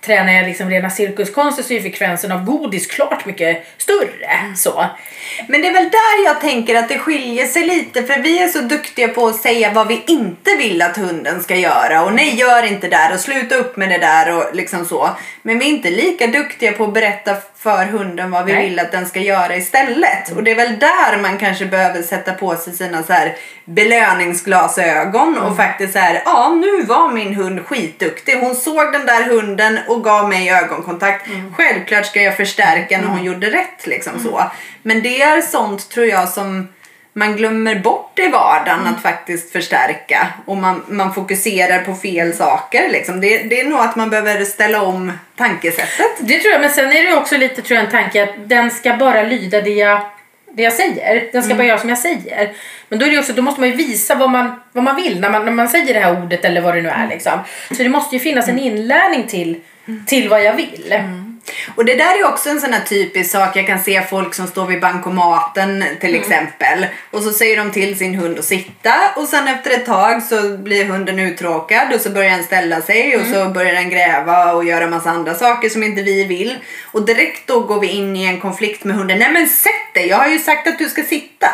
tränar 0.09 0.33
jag 0.33 0.47
liksom 0.47 0.71
rena 0.71 0.90
cirkuskonster 0.90 1.62
så 1.62 1.73
är 1.73 1.81
frekvensen 1.81 2.33
av 2.33 2.44
godis 2.44 2.87
klart 2.87 3.27
mycket 3.27 3.66
större. 3.79 4.55
Så. 4.57 4.87
Men 5.49 5.61
det 5.61 5.68
är 5.68 5.73
väl 5.73 5.90
där 5.90 6.25
jag 6.25 6.40
tänker 6.40 6.75
att 6.75 6.88
det 6.88 6.99
skiljer 6.99 7.47
sig 7.47 7.66
lite 7.66 8.03
för 8.03 8.23
vi 8.23 8.38
är 8.38 8.49
så 8.49 8.61
duktiga 8.61 9.09
på 9.09 9.27
att 9.27 9.40
säga 9.40 9.73
vad 9.73 9.88
vi 9.88 10.03
inte 10.07 10.57
vill 10.59 10.83
att 10.83 10.97
hunden 10.97 11.42
ska 11.42 11.57
göra 11.57 12.05
och 12.05 12.12
nej 12.12 12.35
gör 12.35 12.62
inte 12.62 12.88
det 12.88 12.97
där 12.97 13.14
och 13.14 13.21
sluta 13.21 13.55
upp 13.55 13.77
med 13.77 13.88
det 13.88 13.99
där 13.99 14.37
och 14.37 14.55
liksom 14.55 14.85
så. 14.85 15.11
Men 15.42 15.59
vi 15.59 15.64
är 15.64 15.71
inte 15.71 15.90
lika 15.90 16.27
duktiga 16.27 16.73
på 16.73 16.85
att 16.85 16.94
berätta 16.94 17.37
för 17.59 17.85
hunden 17.85 18.31
vad 18.31 18.44
vi 18.44 18.53
Nej. 18.53 18.68
vill 18.68 18.79
att 18.79 18.92
den 18.92 19.07
ska 19.07 19.21
göra 19.21 19.57
istället. 19.57 20.37
Och 20.37 20.42
det 20.42 20.51
är 20.51 20.55
väl 20.55 20.79
där 20.79 21.23
man 21.23 21.38
kanske 21.38 21.66
behöver 21.66 22.03
sätta 22.03 22.33
på 22.33 22.57
sig 22.57 22.73
sina 22.73 23.03
så 23.03 23.12
här 23.12 23.37
belöningsglasögon 23.64 25.38
och 25.38 25.57
faktiskt 25.57 25.92
så 25.92 25.99
här, 25.99 26.23
ja 26.25 26.55
nu 26.61 26.83
var 26.83 27.12
min 27.12 27.35
hund 27.35 27.66
skitduktig. 27.66 28.40
Hon 28.40 28.55
såg 28.55 28.92
den 28.92 29.07
där 29.07 29.23
hunden 29.23 29.79
och 29.88 29.97
gav 30.02 30.28
mig 30.28 30.50
ögonkontakt. 30.50 31.28
Självklart 31.56 32.06
ska 32.06 32.22
jag 32.22 32.37
förstärka 32.37 32.98
när 32.98 33.08
hon 33.08 33.24
gjorde 33.24 33.50
rätt 33.50 33.87
liksom 33.87 34.12
så. 34.22 34.44
Men 34.82 35.02
det 35.02 35.22
är 35.22 35.40
sånt 35.40 35.90
tror 35.90 36.06
jag 36.06 36.28
som 36.28 36.68
man 37.18 37.37
glömmer 37.37 37.74
bort 37.74 38.18
i 38.18 38.28
vardagen 38.28 38.87
att 38.87 39.02
faktiskt 39.02 39.52
förstärka 39.52 40.26
och 40.44 40.56
man, 40.56 40.84
man 40.88 41.14
fokuserar 41.14 41.84
på 41.84 41.94
fel 41.94 42.34
saker. 42.34 42.88
Liksom. 42.92 43.20
Det, 43.20 43.38
det 43.38 43.61
är 43.61 43.64
nog 43.64 43.80
att 43.80 43.96
man 43.96 44.11
behöver 44.11 44.44
ställa 44.44 44.82
om 44.82 45.12
tankesättet. 45.37 46.11
Det 46.18 46.38
tror 46.38 46.52
jag, 46.52 46.61
men 46.61 46.70
sen 46.70 46.92
är 46.92 47.02
det 47.02 47.16
också 47.16 47.37
lite 47.37 47.62
tror 47.62 47.76
jag 47.76 47.84
en 47.84 47.90
tanke 47.90 48.22
att 48.22 48.48
den 48.48 48.70
ska 48.70 48.96
bara 48.96 49.22
lyda 49.22 49.61
det 49.61 49.70
jag, 49.70 50.00
det 50.59 50.64
jag 50.64 50.73
säger. 50.73 51.29
Den 51.33 51.42
ska 51.42 51.55
bara 51.55 51.66
göra 51.66 51.79
som 51.79 51.88
jag 51.88 51.99
säger. 51.99 52.53
Men 52.88 52.99
då 52.99 53.07
är 53.07 53.11
det 53.11 53.18
också, 53.18 53.33
då 53.33 53.42
måste 53.42 53.61
man 53.61 53.71
ju 53.71 53.77
visa 53.77 54.14
vad 54.14 54.31
man, 54.31 54.61
vad 54.73 54.85
man 54.85 54.97
vill 54.97 55.21
när 55.21 55.31
man, 55.31 55.44
när 55.44 55.53
man 55.53 55.68
säger 55.68 55.94
det 55.94 56.01
här 56.01 56.23
ordet 56.23 56.44
eller 56.44 56.61
vad 56.61 56.75
det 56.75 56.83
nu 56.83 56.88
är 56.88 57.09
liksom. 57.09 57.33
Så 57.68 57.83
det 57.83 57.88
måste 57.88 58.16
ju 58.16 58.21
finnas 58.21 58.49
en 58.49 58.59
inlärning 58.59 59.27
till, 59.27 59.61
till 60.07 60.29
vad 60.29 60.42
jag 60.42 60.55
vill. 60.55 60.94
Och 61.74 61.84
det 61.84 61.94
där 61.94 62.20
är 62.20 62.24
också 62.28 62.50
en 62.50 62.61
sån 62.61 62.72
här 62.72 62.80
typisk 62.84 63.30
sak. 63.30 63.56
Jag 63.56 63.66
kan 63.66 63.78
se 63.78 64.02
folk 64.02 64.34
som 64.34 64.46
står 64.46 64.66
vid 64.66 64.80
bankomaten 64.80 65.84
till 66.00 66.08
Mm. 66.14 66.20
exempel. 66.22 66.87
Och 67.11 67.22
så 67.22 67.30
säger 67.32 67.56
de 67.56 67.70
till 67.72 67.98
sin 67.98 68.14
hund 68.14 68.38
att 68.38 68.44
sitta. 68.44 68.94
Och 69.16 69.28
sen 69.28 69.48
efter 69.48 69.70
ett 69.70 69.87
tag 69.87 70.22
så 70.22 70.56
blir 70.56 70.84
hunden 70.84 71.18
uttråkad. 71.18 71.94
Och 71.94 72.00
så 72.00 72.11
börjar 72.11 72.30
den 72.30 72.44
ställa 72.44 72.80
sig. 72.82 73.16
Och 73.16 73.22
Mm. 73.22 73.32
så 73.34 73.48
börjar 73.50 73.72
den 73.74 73.90
gräva 73.90 74.52
och 74.52 74.64
göra 74.64 74.87
massa 74.87 75.11
andra 75.11 75.34
saker 75.34 75.68
som 75.68 75.82
inte 75.82 76.02
vi 76.02 76.24
vill. 76.24 76.58
Och 76.92 77.06
direkt 77.06 77.46
då 77.46 77.61
går 77.61 77.80
vi 77.80 77.87
in 77.87 78.16
i 78.16 78.24
en 78.24 78.40
konflikt 78.40 78.84
med 78.84 78.96
hunden. 78.96 79.18
Nej 79.18 79.32
men 79.32 79.48
sätt 79.48 79.94
dig! 79.94 80.06
Jag 80.08 80.16
har 80.16 80.28
ju 80.28 80.38
sagt 80.38 80.68
att 80.68 80.78
du 80.78 80.88
ska 80.88 81.02
sitta. 81.02 81.48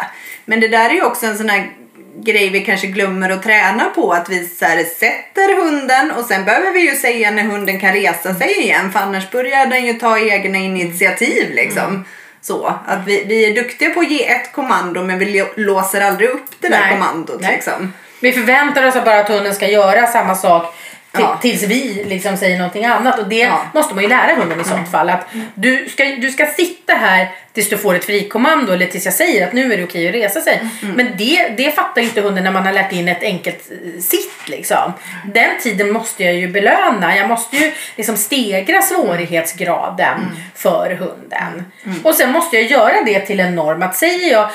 Men 0.45 0.61
det 0.61 0.69
där 0.69 0.91
är 0.91 0.95
ju 0.95 1.03
också 1.05 1.27
en 1.27 1.37
sån 1.39 1.49
här 1.49 1.71
grej 2.17 2.51
vi 2.51 2.61
kanske 2.61 2.87
glömmer 2.87 3.31
att 3.31 3.43
träna 3.43 3.85
på. 3.85 4.13
Att 4.13 4.29
vi 4.29 4.49
så 4.49 4.65
här, 4.65 4.85
sätter 4.85 5.65
hunden 5.65 6.11
och 6.11 6.25
sen 6.25 6.45
behöver 6.45 6.73
vi 6.73 6.91
ju 6.91 6.97
säga 6.97 7.31
när 7.31 7.43
hunden 7.43 7.81
kan 7.81 7.93
resa 7.93 8.35
sig 8.35 8.61
igen. 8.61 8.93
För 8.93 9.01
annars 9.01 9.31
börjar 9.31 9.67
den 9.67 9.85
ju 9.87 9.93
ta 9.93 10.19
egna 10.19 10.59
initiativ 10.59 11.51
liksom. 11.55 12.05
Så 12.41 12.67
att 12.87 13.07
vi, 13.07 13.25
vi 13.25 13.51
är 13.51 13.55
duktiga 13.55 13.91
på 13.91 14.01
att 14.01 14.11
ge 14.11 14.29
ett 14.29 14.53
kommando 14.53 15.03
men 15.03 15.19
vi 15.19 15.45
låser 15.57 16.01
aldrig 16.01 16.31
upp 16.31 16.51
det 16.61 16.69
där 16.69 16.81
Nej. 16.81 16.91
kommandot 16.91 17.41
Nej. 17.41 17.53
liksom. 17.55 17.93
Vi 18.21 18.33
förväntar 18.33 18.87
oss 18.87 18.95
bara 18.95 19.21
att 19.21 19.29
hunden 19.29 19.55
ska 19.55 19.69
göra 19.69 20.07
samma 20.07 20.35
sak 20.35 20.75
Ja. 21.23 21.39
tills 21.43 21.63
vi 21.63 22.05
liksom 22.09 22.37
säger 22.37 22.59
någonting 22.59 22.85
annat. 22.85 23.19
Och 23.19 23.29
det 23.29 23.37
Ja. 23.39 23.61
måste 23.75 23.95
man 23.95 24.05
ju 24.05 24.09
lära 24.11 24.35
hunden 24.35 24.61
i 24.61 24.65
sånt 24.65 24.91
fall. 24.91 25.11
Att 25.11 25.27
du, 25.55 25.89
ska, 25.89 26.05
du 26.05 26.31
ska 26.31 26.47
sitta 26.47 26.93
här 26.95 27.29
tills 27.53 27.69
du 27.69 27.79
får 27.79 27.95
ett 27.95 28.05
frikommando 28.05 28.73
eller 28.73 28.87
tills 28.87 29.05
jag 29.05 29.15
säger 29.15 29.47
att 29.47 29.53
nu 29.53 29.73
är 29.73 29.77
det 29.77 29.85
okej 29.85 30.09
att 30.09 30.15
resa 30.15 30.41
sig. 30.41 30.61
Men 30.97 31.11
det, 31.19 31.49
det 31.57 31.71
fattar 31.77 32.01
ju 32.03 32.09
inte 32.09 32.21
hunden 32.21 32.45
när 32.45 32.51
man 32.51 32.67
har 32.67 32.73
lärt 32.73 32.93
in 32.93 33.09
ett 33.09 33.23
enkelt 33.23 33.71
eh, 33.71 34.01
sitt. 34.01 34.49
Liksom. 34.49 34.93
Den 35.35 35.51
tiden 35.63 35.93
måste 35.93 36.25
jag 36.25 36.35
ju 36.35 36.49
belöna. 36.49 37.17
Jag 37.17 37.29
måste 37.29 37.57
ju 37.57 37.73
liksom 37.97 38.17
stegra 38.17 38.83
svårighetsgraden 38.83 40.21
för 40.55 40.91
hunden. 40.95 41.73
Och 42.03 42.15
sen 42.15 42.33
måste 42.33 42.57
jag 42.57 42.71
göra 42.71 43.03
det 43.07 43.21
till 43.21 43.41
en 43.41 43.55
norm. 43.55 43.83
Att 43.83 43.97
säger 43.97 44.33
jag, 44.33 44.51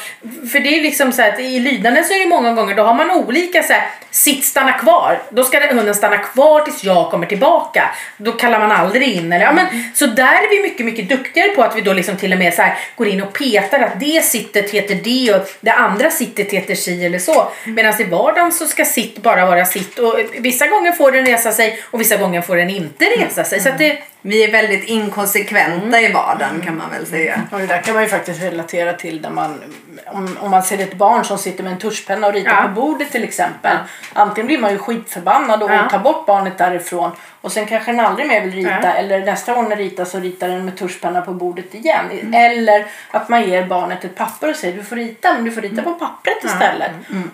för 0.51 0.59
det 0.59 0.77
är 0.79 0.81
liksom 0.81 1.11
så 1.11 1.21
att 1.21 1.39
i 1.39 1.59
lydnaden 1.59 2.03
så 2.03 2.13
är 2.13 2.19
det 2.19 2.25
många 2.29 2.53
gånger 2.53 2.75
då 2.75 2.83
har 2.83 2.93
man 2.93 3.11
olika 3.11 3.63
så 3.63 3.73
här, 3.73 3.87
sitt 4.11 4.45
stanna 4.45 4.71
kvar. 4.71 5.21
Då 5.29 5.43
ska 5.43 5.59
den- 5.59 5.77
hunden 5.77 5.95
stanna 5.95 6.17
kvar 6.17 6.48
tills 6.65 6.83
jag 6.83 7.11
kommer 7.11 7.25
tillbaka. 7.25 7.89
Då 8.17 8.31
kallar 8.31 8.59
man 8.59 8.71
aldrig 8.71 9.07
in. 9.07 9.33
Eller, 9.33 9.45
ja, 9.45 9.51
men, 9.51 9.65
så 9.93 10.05
där 10.05 10.23
är 10.23 10.49
vi 10.49 10.61
mycket, 10.61 10.85
mycket 10.85 11.09
duktigare 11.09 11.49
på 11.49 11.63
att 11.63 11.75
vi 11.75 11.81
då 11.81 11.93
liksom 11.93 12.17
till 12.17 12.33
och 12.33 12.39
med 12.39 12.53
så 12.53 12.61
här, 12.61 12.77
går 12.95 13.07
in 13.07 13.21
och 13.21 13.33
petar 13.33 13.79
att 13.79 13.99
det 13.99 14.25
sittet 14.25 14.71
heter 14.71 14.95
det 14.95 15.35
och 15.35 15.49
det 15.61 15.71
andra 15.71 16.09
sittet 16.09 16.51
heter 16.51 16.75
si 16.75 17.05
eller 17.05 17.19
så. 17.19 17.51
Medan 17.65 18.01
i 18.01 18.03
vardagen 18.03 18.51
så 18.51 18.65
ska 18.65 18.85
sitt 18.85 19.21
bara 19.21 19.45
vara 19.45 19.65
sitt 19.65 19.99
och 19.99 20.19
vissa 20.39 20.67
gånger 20.67 20.91
får 20.91 21.11
den 21.11 21.25
resa 21.25 21.51
sig 21.51 21.79
och 21.83 22.01
vissa 22.01 22.17
gånger 22.17 22.41
får 22.41 22.55
den 22.55 22.69
inte 22.69 23.05
resa 23.05 23.43
sig. 23.43 23.59
Så 23.59 23.69
att 23.69 23.77
det, 23.77 23.97
Vi 24.21 24.43
är 24.43 24.51
väldigt 24.51 24.83
inkonsekventa 24.83 26.01
i 26.01 26.13
vardagen 26.13 26.61
kan 26.65 26.77
man 26.77 26.89
väl 26.91 27.05
säga. 27.05 27.41
Och 27.51 27.59
det 27.59 27.65
där 27.67 27.81
kan 27.81 27.93
man 27.93 28.03
ju 28.03 28.09
faktiskt 28.09 28.41
relatera 28.41 28.93
till 28.93 29.21
när 29.21 29.29
man, 29.29 29.63
om, 30.07 30.37
om 30.41 30.51
man 30.51 30.63
ser 30.63 30.77
ett 30.79 30.93
barn 30.93 31.25
som 31.25 31.37
sitter 31.37 31.63
med 31.63 31.71
en 31.73 31.79
tuschpenna 31.79 32.27
och 32.27 32.33
ritar 32.33 32.51
Ja. 32.51 32.61
på 32.61 32.81
bordet 32.81 33.11
till 33.11 33.23
exempel. 33.23 33.77
Antingen 34.13 34.47
blir 34.47 34.57
man 34.59 34.71
ju 34.71 34.77
skitförbannad 34.77 35.63
och 35.63 35.71
Ja. 35.71 35.89
tar 35.89 35.99
bort 35.99 36.25
barnet 36.25 36.57
därifrån 36.57 37.11
och 37.41 37.51
sen 37.51 37.65
kanske 37.65 37.91
den 37.91 37.99
aldrig 37.99 38.27
mer 38.27 38.41
vill 38.41 38.51
rita 38.53 38.79
Ja. 38.83 38.93
eller 38.93 39.25
nästa 39.25 39.53
gång 39.53 39.69
den 39.69 39.77
ritar 39.77 40.05
så 40.05 40.19
ritar 40.19 40.47
den 40.47 40.65
med 40.65 40.77
tuschpenna 40.77 41.21
på 41.21 41.33
bordet 41.33 41.75
igen. 41.75 42.33
Eller 42.33 42.85
att 43.11 43.29
man 43.29 43.49
ger 43.49 43.65
barnet 43.65 44.05
ett 44.05 44.15
papper 44.15 44.49
och 44.49 44.55
säger 44.55 44.77
du 44.77 44.83
får 44.83 44.95
rita 44.95 45.33
men 45.33 45.43
du 45.45 45.51
får 45.51 45.61
rita 45.61 45.81
på 45.81 45.93
pappret 45.93 46.43
istället. 46.43 46.91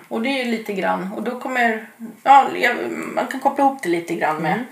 Och 0.07 0.21
det 0.21 0.29
är 0.29 0.45
ju 0.45 0.51
lite 0.51 0.73
grann 0.73 1.11
och 1.15 1.23
då 1.23 1.39
kommer, 1.39 1.85
ja 2.23 2.47
man 3.15 3.27
kan 3.27 3.39
koppla 3.39 3.63
ihop 3.63 3.79
det 3.83 3.89
lite 3.89 4.15
grann 4.15 4.37
med 4.37 4.63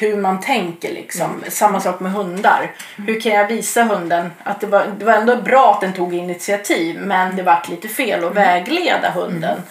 hur 0.00 0.16
man 0.16 0.40
tänker 0.40 0.92
liksom. 0.94 1.44
Samma 1.48 1.80
sak 1.80 2.00
med 2.00 2.12
hundar. 2.12 2.70
Hur 3.06 3.20
kan 3.20 3.32
jag 3.32 3.46
visa 3.48 3.82
hunden 3.82 4.30
att 4.44 4.60
det 4.60 4.66
var, 4.66 4.86
det 4.98 5.04
var 5.04 5.12
ändå 5.12 5.36
bra 5.36 5.72
att 5.74 5.80
den 5.80 5.92
tog 5.92 6.14
initiativ 6.14 7.00
men 7.00 7.36
det 7.36 7.42
vart 7.42 7.68
lite 7.68 7.88
fel 7.88 8.24
att 8.24 8.34
vägleda 8.34 9.10
hunden 9.10 9.62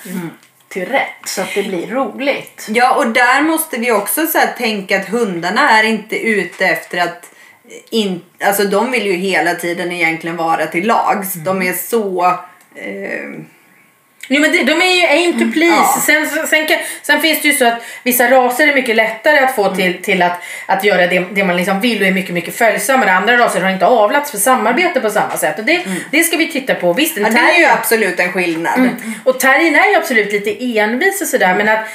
till 0.69 0.85
rätt 0.85 1.25
så 1.25 1.41
att 1.41 1.55
det 1.55 1.63
blir 1.63 1.87
roligt. 1.87 2.67
Ja, 2.69 2.95
och 2.95 3.07
där 3.07 3.41
måste 3.41 3.77
vi 3.77 3.91
också 3.91 4.27
så 4.27 4.39
tänka 4.57 4.99
att 4.99 5.09
hundarna 5.09 5.69
är 5.69 5.83
inte 5.83 6.19
ute 6.19 6.65
efter 6.65 6.97
att 6.97 7.31
in, 7.89 8.21
alltså 8.43 8.63
de 8.63 8.91
vill 8.91 9.05
ju 9.05 9.13
hela 9.13 9.55
tiden 9.55 9.91
egentligen 9.91 10.37
vara 10.37 10.67
till 10.67 10.87
lags. 10.87 11.33
De 11.33 11.61
är 11.61 11.73
så 11.73 12.25
eh, 12.75 13.29
Jo, 14.31 14.41
men 14.41 14.51
det, 14.51 14.63
de 14.63 14.81
är 14.81 14.95
ju 14.95 15.07
aim 15.07 15.39
to 15.39 15.51
please. 15.53 15.75
ja. 15.75 16.01
Sen, 16.05 16.47
sen, 16.47 16.67
kan, 16.67 16.77
sen 17.01 17.21
finns 17.21 17.41
det 17.41 17.47
ju 17.47 17.53
så 17.53 17.65
att 17.65 17.83
vissa 18.03 18.31
raser 18.31 18.67
är 18.67 18.75
mycket 18.75 18.95
lättare 18.95 19.39
att 19.39 19.55
få 19.55 19.75
till, 19.75 20.01
till 20.01 20.21
att, 20.21 20.43
att 20.65 20.83
göra 20.83 21.07
det, 21.07 21.19
det 21.31 21.43
man 21.43 21.57
liksom 21.57 21.81
vill 21.81 22.01
och 22.01 22.07
är 22.07 22.11
mycket, 22.11 22.33
mycket 22.33 22.55
följsammare. 22.55 23.11
Andra 23.11 23.37
raser 23.37 23.61
har 23.61 23.69
inte 23.69 23.85
avlats 23.85 24.31
för 24.31 24.37
samarbete 24.37 24.99
på 24.99 25.09
samma 25.09 25.37
sätt. 25.37 25.59
Och 25.59 25.65
det, 25.65 25.85
det 26.11 26.23
ska 26.23 26.37
vi 26.37 26.51
titta 26.51 26.75
på. 26.75 26.93
Visst, 26.93 27.17
ja, 27.17 27.29
det 27.29 27.39
är 27.39 27.59
ju 27.59 27.65
absolut 27.65 28.19
en 28.19 28.33
skillnad. 28.33 28.79
Mm. 28.79 28.95
Och 29.23 29.39
terriern 29.39 29.75
är 29.75 29.89
ju 29.91 29.95
absolut 29.95 30.31
lite 30.31 30.79
envis 30.79 31.21
och 31.21 31.27
sådär. 31.27 31.55
Men 31.55 31.69
att, 31.69 31.85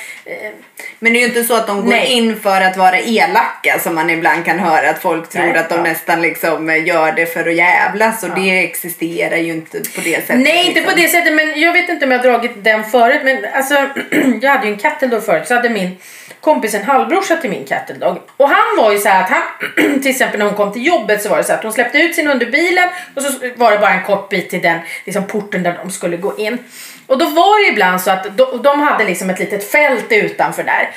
Men 0.98 1.12
det 1.12 1.18
är 1.18 1.20
ju 1.20 1.26
inte 1.26 1.44
så 1.44 1.54
att 1.54 1.66
de 1.66 1.80
går 1.82 1.90
Nej. 1.90 2.12
in 2.12 2.40
för 2.40 2.60
att 2.60 2.76
vara 2.76 2.98
elaka 2.98 3.78
som 3.78 3.94
man 3.94 4.10
ibland 4.10 4.44
kan 4.44 4.58
höra 4.58 4.90
att 4.90 5.02
folk 5.02 5.28
tror 5.28 5.42
Nej, 5.42 5.56
att 5.56 5.68
de 5.68 5.74
ja. 5.74 5.82
nästan 5.82 6.22
liksom 6.22 6.70
eh, 6.70 6.86
gör 6.86 7.12
det 7.12 7.26
för 7.26 7.48
att 7.48 7.54
jävlas 7.54 8.22
och 8.22 8.30
det 8.34 8.64
existerar 8.64 9.36
ju 9.36 9.52
inte 9.52 9.78
på 9.78 10.00
det 10.00 10.26
sättet. 10.26 10.40
nej, 10.40 10.58
inte 10.58 10.80
liksom. 10.80 10.94
på 10.94 11.00
det 11.00 11.08
sättet. 11.08 11.34
Men 11.34 11.60
jag 11.60 11.72
vet 11.72 11.88
inte 11.88 12.04
om 12.04 12.10
jag 12.12 12.18
har 12.18 12.24
dragit 12.24 12.64
den 12.64 12.84
förut. 12.84 13.20
Men 13.24 13.44
alltså, 13.54 13.74
jag 14.40 14.50
hade 14.50 14.66
ju 14.66 14.72
en 14.72 14.78
cattle 14.78 15.20
förut. 15.20 15.48
Så 15.48 15.54
hade 15.54 15.68
min 15.68 15.96
kompis 16.40 16.74
en 16.74 16.82
halvbrorsa 16.84 17.36
till 17.36 17.50
min 17.50 17.64
cattle 17.64 17.94
dog. 17.94 18.18
Och 18.36 18.48
han 18.48 18.76
var 18.78 18.92
ju 18.92 18.98
så 18.98 19.08
att 19.08 19.30
han, 19.30 19.42
till 20.02 20.10
exempel 20.10 20.38
när 20.38 20.46
hon 20.46 20.54
kom 20.54 20.72
till 20.72 20.86
jobbet 20.86 21.22
så 21.22 21.28
var 21.28 21.36
det 21.36 21.44
så 21.44 21.52
att 21.52 21.62
hon 21.62 21.72
släppte 21.72 21.98
ut 21.98 22.14
sin 22.14 22.26
hund 22.26 22.42
ur 22.42 22.50
bilen 22.50 22.88
och 23.14 23.22
så 23.22 23.32
var 23.56 23.70
det 23.70 23.78
bara 23.78 23.92
en 23.92 24.02
kort 24.02 24.28
bit 24.28 24.50
till 24.50 24.62
den 24.62 24.78
liksom, 25.04 25.26
porten 25.26 25.62
där 25.62 25.78
de 25.82 25.90
skulle 25.90 26.16
gå 26.16 26.38
in. 26.38 26.58
Och 27.06 27.18
då 27.18 27.24
var 27.24 27.64
det 27.64 27.72
ibland 27.72 28.00
så 28.00 28.10
att 28.10 28.36
de, 28.36 28.62
de 28.62 28.80
hade 28.80 29.04
liksom 29.04 29.30
ett 29.30 29.38
litet 29.38 29.70
fält 29.70 30.06
utanför 30.08 30.62
där. 30.62 30.90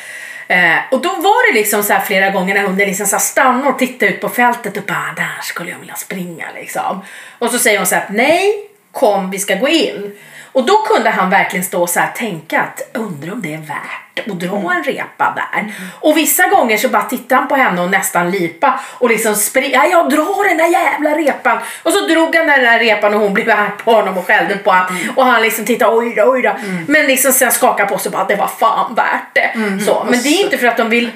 Eh, 0.48 0.80
och 0.92 1.02
då 1.02 1.10
var 1.10 1.52
det 1.52 1.60
liksom 1.60 1.84
så 1.84 1.94
här 1.94 2.02
flera 2.02 2.30
gånger 2.30 2.56
när 2.56 2.62
hunden 2.62 2.88
liksom 2.88 3.06
så 3.06 3.20
stannade 3.20 3.70
och 3.70 3.80
tittade 3.80 4.12
ut 4.12 4.22
på 4.22 4.30
fältet 4.30 4.78
och 4.78 4.84
bara 4.84 5.14
där 5.16 5.42
skulle 5.42 5.72
jag 5.72 5.80
vilja 5.80 5.96
springa 5.96 6.46
liksom. 6.56 7.02
Och 7.40 7.50
så 7.52 7.60
säger 7.60 7.78
hon 7.78 7.88
så 7.88 7.96
här 7.96 8.02
att 8.02 8.14
nej, 8.14 8.70
kom 8.92 9.32
vi 9.32 9.40
ska 9.40 9.56
gå 9.56 9.68
in. 9.68 10.18
Och 10.58 10.66
då 10.66 10.78
kunde 10.78 11.10
han 11.10 11.30
verkligen 11.30 11.66
stå 11.66 11.82
och 11.82 11.90
så 11.90 12.00
här 12.00 12.12
tänka 12.12 12.62
att 12.62 12.82
undrar 12.94 13.34
om 13.34 13.42
det 13.42 13.54
är 13.54 13.58
värt 13.58 14.30
att 14.32 14.40
dra 14.40 14.74
en 14.74 14.84
repa 14.84 15.34
där. 15.36 15.74
Och 16.00 16.18
vissa 16.18 16.48
gånger 16.48 16.78
så 16.78 16.90
bara 16.90 17.04
tittade 17.04 17.36
han 17.36 17.48
på 17.48 17.56
henne 17.56 17.82
och 17.82 17.90
nästan 17.90 18.32
lipa 18.32 18.80
och 19.00 19.10
liksom 19.10 19.36
spring, 19.36 19.72
ja 19.72 19.86
jag 19.86 20.10
drar 20.10 20.48
den 20.48 20.58
där 20.58 20.68
jävla 20.68 21.10
repan. 21.10 21.58
Och 21.84 21.92
så 21.92 22.08
drog 22.08 22.36
han 22.36 22.48
den 22.48 22.64
där 22.64 22.80
repan 22.80 23.14
och 23.14 23.20
hon 23.20 23.34
blev 23.34 23.50
arg 23.50 23.72
på 23.84 23.92
honom 23.92 24.18
och 24.18 24.28
skällde 24.28 24.58
på 24.58 24.72
honom. 24.72 24.98
Och 25.16 25.26
han 25.26 25.42
liksom 25.42 25.66
tittade 25.66 25.98
oj 25.98 26.14
då, 26.16 26.32
oj 26.32 26.42
då. 26.42 26.56
Men 26.88 27.06
liksom 27.06 27.32
sen 27.32 27.52
skakade 27.52 27.90
på 27.90 27.98
sig 27.98 28.10
och 28.10 28.14
bara 28.14 28.26
det 28.26 28.36
var 28.36 28.48
fan 28.48 28.96
värt 28.96 29.34
det. 29.34 29.52
Så, 29.86 30.08
men 30.10 30.24
det 30.24 30.30
är 30.30 30.44
inte 30.44 30.58
för 30.58 30.68
att 30.68 30.78
de 30.78 30.90
vill 30.90 31.12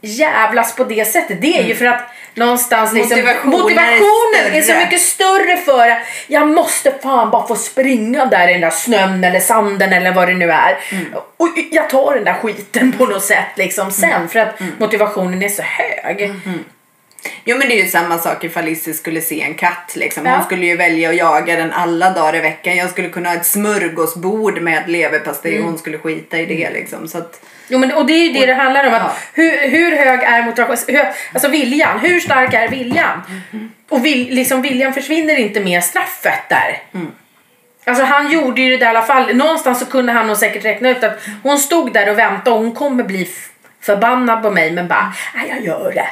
jävlas 0.00 0.76
på 0.76 0.84
det 0.84 1.04
sättet. 1.04 1.42
Det 1.42 1.58
är 1.58 1.64
ju 1.64 1.74
för 1.74 1.86
att 1.86 2.02
någonstans 2.36 2.92
liksom, 2.92 3.18
Motivationen 3.18 3.54
är 3.54 3.62
motivationen 3.62 4.54
är 4.54 4.60
så 4.60 4.64
större. 4.66 4.78
mycket 4.84 5.00
större 5.00 5.56
för 5.56 5.88
att 5.88 5.98
jag 6.26 6.48
måste 6.48 6.92
fan 7.02 7.30
bara 7.30 7.46
få 7.46 7.56
springa 7.56 8.24
där 8.26 8.48
i 8.48 8.52
den 8.52 8.60
där 8.60 8.70
snön 8.70 9.24
eller 9.24 9.40
sanden 9.40 9.92
eller 9.92 10.12
vad 10.12 10.28
det 10.28 10.34
nu 10.34 10.50
är. 10.50 10.78
Och 11.36 11.48
jag 11.70 11.90
tar 11.90 12.14
den 12.14 12.24
där 12.24 12.34
skiten 12.34 12.92
på 12.92 13.06
något 13.06 13.24
sätt 13.24 13.46
liksom 13.56 13.90
sen 13.90 14.28
för 14.28 14.38
att 14.38 14.60
motivationen 14.78 15.42
är 15.42 15.48
så 15.48 15.62
hög. 15.62 16.32
Jo 17.44 17.58
men 17.58 17.68
det 17.68 17.80
är 17.80 17.84
ju 17.84 17.88
samma 17.90 18.18
sak 18.18 18.44
ifall 18.44 18.64
Lizzie 18.64 18.94
skulle 18.94 19.20
se 19.20 19.42
en 19.42 19.54
katt 19.54 19.92
liksom. 19.94 20.26
Hon 20.26 20.34
Ja. 20.34 20.44
skulle 20.44 20.66
ju 20.66 20.76
välja 20.76 21.08
att 21.10 21.16
jaga 21.16 21.56
den 21.56 21.72
alla 21.72 22.10
dagar 22.10 22.36
i 22.36 22.40
veckan. 22.40 22.76
Jag 22.76 22.90
skulle 22.90 23.08
kunna 23.08 23.28
ha 23.28 23.36
ett 23.36 23.46
smörgåsbord 23.46 24.60
med 24.62 24.88
leverpastej 24.90 25.52
Mm. 25.52 25.64
och 25.64 25.70
hon 25.70 25.78
skulle 25.78 25.98
skita 25.98 26.38
i 26.38 26.46
det 26.46 26.70
liksom. 26.70 27.08
Så 27.08 27.18
att, 27.18 27.40
Jo, 27.68 27.78
men, 27.78 27.92
och 27.92 28.06
det 28.06 28.12
är 28.12 28.26
ju 28.26 28.32
det 28.32 28.46
det 28.46 28.54
handlar 28.54 28.86
om. 28.86 28.94
Att 28.94 29.00
Ja. 29.02 29.12
hur, 29.32 29.68
hur 29.70 29.96
hög 29.96 30.22
är 30.22 30.42
motivationen? 30.42 30.78
Hur, 30.88 31.08
alltså 31.32 31.48
viljan. 31.48 31.98
Hur 32.00 32.20
stark 32.20 32.54
är 32.54 32.68
viljan? 32.68 33.22
Och 33.88 34.04
vil, 34.06 34.28
liksom, 34.30 34.62
viljan 34.62 34.92
försvinner 34.94 35.36
inte 35.36 35.60
med 35.60 35.84
straffet 35.84 36.48
där. 36.48 36.82
Alltså 37.84 38.04
han 38.04 38.30
gjorde 38.32 38.60
ju 38.60 38.70
det 38.70 38.76
där 38.76 38.86
i 38.86 38.88
alla 38.88 39.02
fall. 39.02 39.36
Någonstans 39.36 39.78
så 39.80 39.86
kunde 39.86 40.12
han 40.12 40.26
nog 40.26 40.36
säkert 40.36 40.64
räkna 40.64 40.88
ut 40.88 41.04
att 41.04 41.20
hon 41.42 41.58
stod 41.58 41.92
där 41.92 42.10
och 42.10 42.18
väntade 42.18 42.50
och 42.50 42.62
hon 42.62 42.72
kommer 42.74 43.04
bli 43.04 43.28
förbannad 43.80 44.42
på 44.42 44.50
mig 44.50 44.72
men 44.72 44.88
bara, 44.88 45.12
nej 45.34 45.48
jag 45.48 45.64
gör 45.64 45.92
det. 45.94 46.08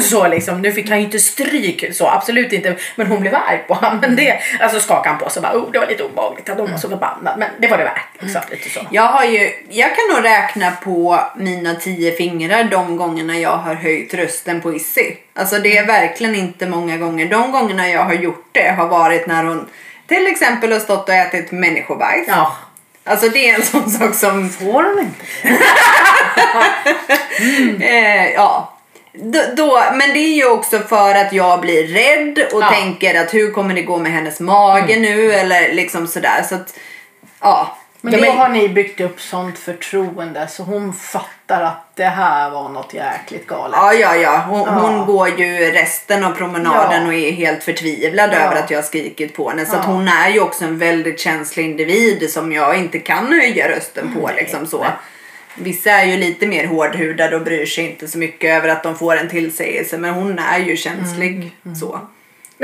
så 0.02 0.28
liksom, 0.28 0.62
nu 0.62 0.72
fick 0.72 0.88
han 0.88 0.98
ju 0.98 1.04
inte 1.04 1.18
stryk 1.18 1.94
så, 1.94 2.08
absolut 2.08 2.52
inte. 2.52 2.76
Men 2.96 3.06
hon 3.06 3.20
blev 3.20 3.34
arg 3.34 3.64
på 3.68 3.74
honom. 3.74 3.98
Men 4.00 4.16
det, 4.16 4.40
alltså 4.60 4.80
skakade 4.80 5.08
han 5.08 5.18
på 5.18 5.30
sig 5.30 5.42
bara, 5.42 5.56
oh 5.56 5.72
det 5.72 5.78
var 5.78 5.86
lite 5.86 6.02
obehagligt 6.02 6.48
att 6.48 6.58
hon 6.58 6.70
var 6.70 6.78
så 6.78 6.88
förbannad. 6.88 7.38
Men 7.38 7.48
det 7.58 7.68
var 7.68 7.78
det 7.78 7.84
värt. 7.84 8.08
Liksom, 8.18 8.40
lite 8.50 8.70
så. 8.70 8.80
jag, 8.90 9.06
har 9.06 9.24
ju, 9.24 9.52
jag 9.68 9.90
kan 9.96 10.16
nog 10.16 10.24
räkna 10.24 10.70
på 10.70 11.20
mina 11.36 11.74
tio 11.74 12.12
fingrar 12.12 12.64
de 12.64 12.96
gångerna 12.96 13.38
jag 13.38 13.56
har 13.56 13.74
höjt 13.74 14.14
rösten 14.14 14.60
på 14.60 14.74
Issy. 14.74 15.14
Alltså 15.34 15.58
det 15.58 15.78
är 15.78 15.86
verkligen 15.86 16.34
inte 16.34 16.66
många 16.66 16.96
gånger. 16.96 17.26
De 17.26 17.52
gångerna 17.52 17.88
jag 17.88 18.04
har 18.04 18.14
gjort 18.14 18.48
det 18.52 18.70
har 18.70 18.88
varit 18.88 19.26
när 19.26 19.44
hon 19.44 19.68
till 20.06 20.26
exempel 20.26 20.72
har 20.72 20.80
stått 20.80 21.08
och 21.08 21.14
ätit 21.14 21.52
människobajs. 21.52 22.24
Ja. 22.28 22.56
Alltså 23.04 23.28
det 23.28 23.50
är 23.50 23.54
en 23.54 23.62
sån 23.62 23.90
sak 23.90 24.14
som 24.14 24.50
Får 24.50 24.82
hon 24.82 24.98
inte? 24.98 25.24
Eh, 27.80 28.32
ja. 28.32 28.72
då, 29.12 29.42
då, 29.56 29.82
men 29.94 30.12
det 30.12 30.18
är 30.18 30.34
ju 30.34 30.48
också 30.48 30.78
för 30.78 31.14
att 31.14 31.32
jag 31.32 31.60
blir 31.60 31.86
rädd 31.86 32.38
och 32.52 32.62
Ja. 32.62 32.68
tänker 32.70 33.20
att 33.20 33.34
hur 33.34 33.52
kommer 33.52 33.74
det 33.74 33.82
gå 33.82 33.98
med 33.98 34.12
hennes 34.12 34.40
mage 34.40 34.96
nu 34.96 35.32
eller 35.32 35.72
liksom 35.72 36.06
sådär. 36.06 36.42
Så 36.48 36.54
att, 36.54 36.78
ja. 37.40 37.76
Men 38.10 38.20
då 38.22 38.30
har 38.30 38.48
ni 38.48 38.68
byggt 38.68 39.00
upp 39.00 39.20
sånt 39.20 39.58
förtroende 39.58 40.46
så 40.48 40.62
hon 40.62 40.92
fattar 40.92 41.62
att 41.62 41.86
det 41.94 42.04
här 42.04 42.50
var 42.50 42.68
något 42.68 42.94
jäkligt 42.94 43.46
galet. 43.46 43.76
Ja, 43.80 43.94
ja, 43.94 44.16
ja. 44.16 44.44
Hon, 44.48 44.60
Ja. 44.60 44.72
hon 44.72 45.06
går 45.06 45.28
ju 45.28 45.70
resten 45.70 46.24
av 46.24 46.30
promenaden 46.30 47.02
Ja. 47.02 47.06
och 47.08 47.14
är 47.14 47.32
helt 47.32 47.62
förtvivlad 47.64 48.30
Ja. 48.32 48.36
över 48.36 48.56
att 48.56 48.70
jag 48.70 48.78
har 48.78 48.82
skrikit 48.82 49.34
på 49.36 49.48
henne. 49.50 49.66
Så 49.66 49.76
att 49.76 49.84
hon 49.84 50.08
är 50.08 50.28
ju 50.30 50.40
också 50.40 50.64
en 50.64 50.78
väldigt 50.78 51.20
känslig 51.20 51.64
individ 51.64 52.30
som 52.30 52.52
jag 52.52 52.76
inte 52.78 52.98
kan 52.98 53.32
höja 53.32 53.68
rösten 53.68 54.14
på. 54.14 54.30
Liksom 54.36 54.66
så. 54.66 54.86
Vissa 55.56 55.90
är 55.90 56.04
ju 56.04 56.16
lite 56.16 56.46
mer 56.46 56.66
hårdhudade 56.66 57.36
och 57.36 57.42
bryr 57.42 57.66
sig 57.66 57.84
inte 57.90 58.08
så 58.08 58.18
mycket 58.18 58.50
över 58.56 58.68
att 58.68 58.82
de 58.82 58.96
får 58.98 59.16
en 59.16 59.28
tillsägelse. 59.28 59.98
Men 59.98 60.14
hon 60.14 60.38
är 60.38 60.58
ju 60.58 60.76
känslig 60.76 61.52
Mm, 61.64 61.76
så. 61.76 62.00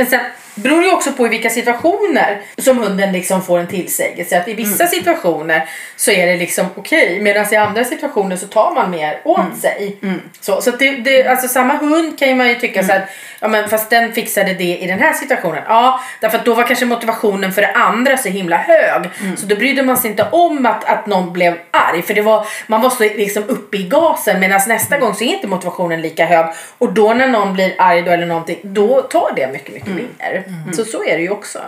Men 0.01 0.07
sen 0.07 0.21
beror 0.55 0.83
det 0.83 0.93
också 0.93 1.13
på 1.13 1.27
i 1.27 1.29
vilka 1.29 1.51
situationer 1.51 2.41
som 2.59 2.79
hunden 2.79 3.13
liksom 3.13 3.43
får 3.43 3.59
en 3.59 3.67
tillsägelse. 3.67 4.41
Att 4.41 4.49
i 4.49 4.55
vissa 4.55 4.87
situationer 4.87 5.69
så 5.97 6.11
är 6.11 6.27
det 6.27 6.37
liksom 6.37 6.67
okej 6.77 7.21
medan 7.21 7.55
i 7.55 7.57
andra 7.57 7.85
situationer 7.85 8.37
så 8.37 8.47
tar 8.47 8.75
man 8.75 8.91
mer 8.91 9.21
åt 9.25 9.61
sig. 9.61 9.97
Så, 10.41 10.61
så 10.63 10.71
att 10.71 10.79
det, 10.79 10.91
det, 10.91 11.27
alltså 11.27 11.49
samma 11.49 11.75
hund 11.77 12.19
kan 12.19 12.37
man 12.37 12.49
ju 12.49 12.55
tycka 12.55 12.83
så 12.83 12.93
här, 12.93 13.07
ja 13.41 13.49
men 13.49 13.69
fast 13.69 13.91
den 13.91 14.13
fixade 14.13 14.55
det 14.55 14.79
i 14.79 14.87
den 14.87 14.99
här 14.99 15.13
situationen. 15.13 15.63
Ja, 15.67 16.01
därför 16.21 16.39
att 16.39 16.45
då 16.45 16.55
var 16.55 16.65
kanske 16.65 16.87
motivationen 16.87 17.53
för 17.53 17.63
det 17.63 17.73
andra 17.73 18.17
så 18.17 18.29
himla 18.29 18.57
hög. 18.57 19.11
Så 19.37 19.47
då 19.47 19.57
brydde 19.57 19.83
man 19.83 19.97
sig 19.97 20.11
inte 20.11 20.27
om 20.33 20.67
att, 20.67 20.85
att 20.85 21.07
någon 21.07 21.33
blev 21.33 21.55
arg 21.71 22.03
för 22.03 22.15
det 22.15 22.23
var, 22.23 22.47
man 22.67 22.83
var 22.83 22.91
så 22.91 23.03
liksom 23.03 23.43
uppe 23.49 23.77
i 23.77 23.83
gasen 23.83 24.41
medan 24.41 24.61
nästa 24.69 24.99
gång 24.99 25.15
så 25.15 25.25
är 25.25 25.29
inte 25.29 25.47
motivationen 25.47 26.03
lika 26.03 26.27
hög. 26.27 26.47
Och 26.79 26.93
då 26.93 27.15
när 27.15 27.29
någon 27.29 27.55
blir 27.55 27.75
arg 27.79 28.03
då 28.03 28.11
eller 28.11 28.27
någonting, 28.27 28.59
då 28.63 29.03
tar 29.03 29.33
det 29.37 29.53
mycket, 29.53 29.75
mycket 29.75 29.90
mer. 29.95 30.45
Så 30.73 30.85
så 30.85 31.05
är 31.05 31.17
det 31.17 31.23
ju 31.23 31.31
också. 31.31 31.59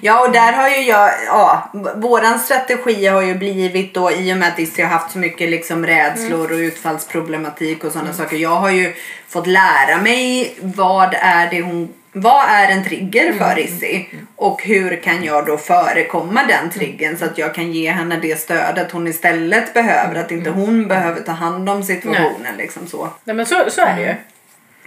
Ja 0.00 0.26
och 0.26 0.32
där 0.32 0.52
har 0.52 0.68
ju 0.68 0.80
jag, 0.82 1.10
ja, 1.26 1.70
våran 1.96 2.38
strategi 2.38 3.06
har 3.06 3.22
ju 3.22 3.34
blivit 3.34 3.94
då 3.94 4.10
i 4.12 4.32
och 4.32 4.36
med 4.36 4.48
att 4.48 4.58
Issi 4.58 4.82
har 4.82 4.88
haft 4.88 5.12
så 5.12 5.18
mycket 5.18 5.50
liksom 5.50 5.86
rädslor 5.86 6.52
och 6.52 6.58
utfallsproblematik 6.58 7.84
och 7.84 7.92
sådana 7.92 8.12
saker. 8.12 8.36
Jag 8.36 8.56
har 8.56 8.70
ju 8.70 8.94
fått 9.28 9.46
lära 9.46 10.02
mig 10.02 10.54
vad 10.60 11.14
är 11.14 11.50
det 11.50 11.62
hon 11.62 11.94
vad 12.12 12.44
är 12.48 12.68
en 12.68 12.84
trigger 12.84 13.32
för 13.32 13.58
Issi? 13.58 14.08
Och 14.36 14.62
hur 14.62 14.96
kan 14.96 15.24
jag 15.24 15.46
då 15.46 15.56
förekomma 15.56 16.40
den 16.48 16.70
triggern 16.70 17.16
så 17.16 17.24
att 17.24 17.38
jag 17.38 17.54
kan 17.54 17.72
ge 17.72 17.90
henne 17.90 18.18
det 18.22 18.40
stödet 18.40 18.92
hon 18.92 19.06
istället 19.06 19.74
behöver. 19.74 20.20
Att 20.20 20.30
inte 20.30 20.50
hon 20.50 20.88
behöver 20.88 21.20
ta 21.20 21.32
hand 21.32 21.68
om 21.68 21.82
situationen. 21.82 22.56
Liksom 22.58 22.86
så. 22.86 23.08
Nej 23.24 23.36
men 23.36 23.46
så, 23.46 23.64
så 23.68 23.80
är 23.80 23.96
det 23.96 24.02
ju. 24.02 24.14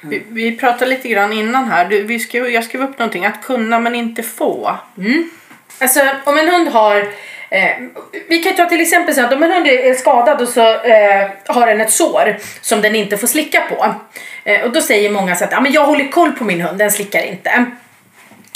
Vi, 0.04 0.24
vi 0.30 0.58
pratade 0.58 0.92
lite 0.92 1.10
grann 1.10 1.34
innan 1.34 1.72
här. 1.72 1.86
Du, 1.86 2.04
vi 2.04 2.20
skrev, 2.20 2.50
jag 2.50 2.64
skrev 2.64 2.82
upp 2.82 3.00
någonting. 3.00 3.26
Att 3.26 3.44
kunna 3.44 3.80
men 3.80 3.96
inte 3.96 4.24
få. 4.24 4.78
Mm. 4.98 5.30
Alltså 5.80 6.00
om 6.24 6.38
en 6.38 6.50
hund 6.50 6.68
har 6.68 6.98
eh, 7.50 7.78
vi 8.30 8.44
kan 8.44 8.56
ta 8.56 8.66
till 8.66 8.82
exempel 8.82 9.16
så 9.16 9.22
att 9.22 9.34
om 9.34 9.44
en 9.44 9.52
hund 9.52 9.68
är 9.68 9.94
skadad 9.94 10.42
och 10.42 10.48
så 10.48 10.62
eh, 10.62 11.30
har 11.48 11.68
den 11.68 11.82
ett 11.82 11.92
sår 11.92 12.38
som 12.62 12.82
den 12.82 12.96
inte 12.96 13.18
får 13.18 13.28
slicka 13.28 13.62
på. 13.62 13.96
Eh, 14.44 14.62
och 14.62 14.72
då 14.72 14.82
säger 14.82 15.10
många 15.10 15.36
så 15.36 15.44
att 15.44 15.54
ah, 15.54 15.62
men 15.62 15.72
jag 15.72 15.86
håller 15.86 16.08
koll 16.08 16.32
på 16.32 16.44
min 16.44 16.62
hund, 16.62 16.78
den 16.78 16.92
slickar 16.92 17.24
inte. 17.24 17.66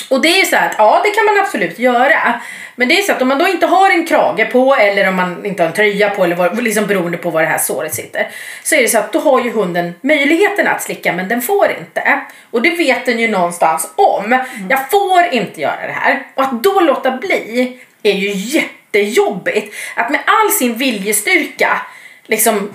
Och 0.09 0.21
det 0.21 0.41
är 0.41 0.45
så 0.45 0.55
här 0.55 0.69
att 0.69 0.75
ja 0.77 1.01
det 1.03 1.09
kan 1.09 1.25
man 1.25 1.39
absolut 1.39 1.79
göra. 1.79 2.41
Men 2.75 2.87
det 2.87 2.99
är 2.99 3.01
så 3.01 3.11
att 3.11 3.21
om 3.21 3.27
man 3.27 3.39
då 3.39 3.47
inte 3.47 3.65
har 3.65 3.89
en 3.89 4.05
krage 4.05 4.51
på 4.51 4.75
eller 4.75 5.09
om 5.09 5.15
man 5.15 5.45
inte 5.45 5.63
har 5.63 5.67
en 5.67 5.75
tröja 5.75 6.09
på 6.09 6.23
eller 6.23 6.35
vad, 6.35 6.63
liksom 6.63 6.85
beroende 6.87 7.17
på 7.17 7.29
var 7.29 7.41
det 7.41 7.47
här 7.47 7.57
såret 7.57 7.93
sitter. 7.93 8.27
Så 8.63 8.75
är 8.75 8.81
det 8.81 8.87
så 8.87 8.97
att 8.97 9.13
då 9.13 9.19
har 9.19 9.41
ju 9.41 9.51
hunden 9.51 9.93
möjligheten 10.01 10.67
att 10.67 10.81
slicka 10.81 11.13
men 11.13 11.27
den 11.27 11.41
får 11.41 11.71
inte. 11.79 12.21
Och 12.51 12.61
det 12.61 12.69
vet 12.69 13.05
den 13.05 13.19
ju 13.19 13.27
någonstans 13.27 13.93
om. 13.95 14.39
Jag 14.69 14.89
får 14.89 15.23
inte 15.31 15.61
göra 15.61 15.87
det 15.87 15.93
här. 15.93 16.23
Och 16.33 16.43
att 16.43 16.63
då 16.63 16.79
låta 16.79 17.11
bli 17.11 17.79
är 18.03 18.13
ju 18.13 18.31
jättejobbigt. 18.31 19.75
Att 19.95 20.09
med 20.09 20.19
all 20.25 20.51
sin 20.51 20.77
viljestyrka 20.77 21.81
liksom 22.25 22.71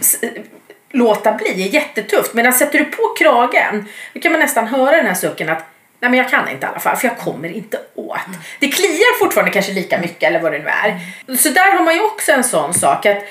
låta 0.91 1.33
bli 1.33 1.69
är 1.69 1.75
jättetufft. 1.75 2.35
Men 2.35 2.53
sätter 2.53 2.79
du 2.79 2.85
på 2.85 3.15
kragen 3.19 3.89
då 4.15 4.21
kan 4.21 4.33
man 4.33 4.41
nästan 4.41 4.67
höra 4.67 4.97
den 4.97 5.07
här 5.07 5.15
sucken 5.15 5.49
att 5.49 5.72
Nej 6.03 6.11
men 6.11 6.19
jag 6.19 6.29
kan 6.31 6.49
inte 6.49 6.67
i 6.67 6.69
alla 6.69 6.79
fall 6.81 6.97
för 6.97 7.09
jag 7.09 7.19
kommer 7.19 7.49
inte 7.49 7.79
åt. 7.95 8.19
Det 8.61 8.69
kliar 8.69 9.19
fortfarande 9.19 9.51
kanske 9.53 9.73
lika 9.73 9.99
mycket 9.99 10.23
eller 10.23 10.41
vad 10.41 10.53
det 10.53 10.59
nu 10.59 10.69
är. 10.69 11.01
Så 11.37 11.49
där 11.49 11.73
har 11.73 11.85
man 11.85 11.95
ju 11.95 12.01
också 12.01 12.33
en 12.33 12.45
sån 12.45 12.75
sak 12.75 13.07
att 13.07 13.25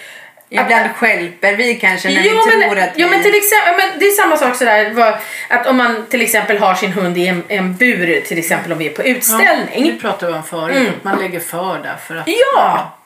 Ibland 0.50 0.90
stjälper 0.96 1.54
vi 1.56 1.76
kanske 1.76 2.08
när 2.10 2.16
Ja 2.16 2.22
vi 2.22 2.30
men, 2.34 2.62
tror 2.70 2.80
att 2.80 2.98
vi... 2.98 3.02
ja 3.02 3.08
men 3.08 3.24
till 3.24 3.36
exempel, 3.36 3.74
men 3.78 4.00
det 4.00 4.06
är 4.06 4.12
samma 4.12 4.38
sak 4.38 4.56
sådär 4.56 4.90
vad- 4.94 5.14
att 5.50 5.68
om 5.68 5.78
man 5.78 6.06
till 6.10 6.22
exempel 6.22 6.58
har 6.58 6.76
sin 6.76 6.92
hund 6.92 7.18
i 7.18 7.28
en, 7.28 7.44
en 7.48 7.76
bur 7.76 8.22
till 8.22 8.38
exempel 8.38 8.72
om 8.72 8.78
vi 8.78 8.86
är 8.88 8.94
på 8.94 9.04
utställning. 9.04 9.86
Det 9.86 10.02
pratade 10.02 10.32
vi 10.32 10.38
om 10.38 10.44
förut. 10.44 10.90
att 10.98 11.04
Man 11.04 11.20
lägger 11.20 11.40
för 11.40 11.80
där 11.84 11.96
för 12.08 12.16
att... 12.16 12.28
Ja! 12.28 12.98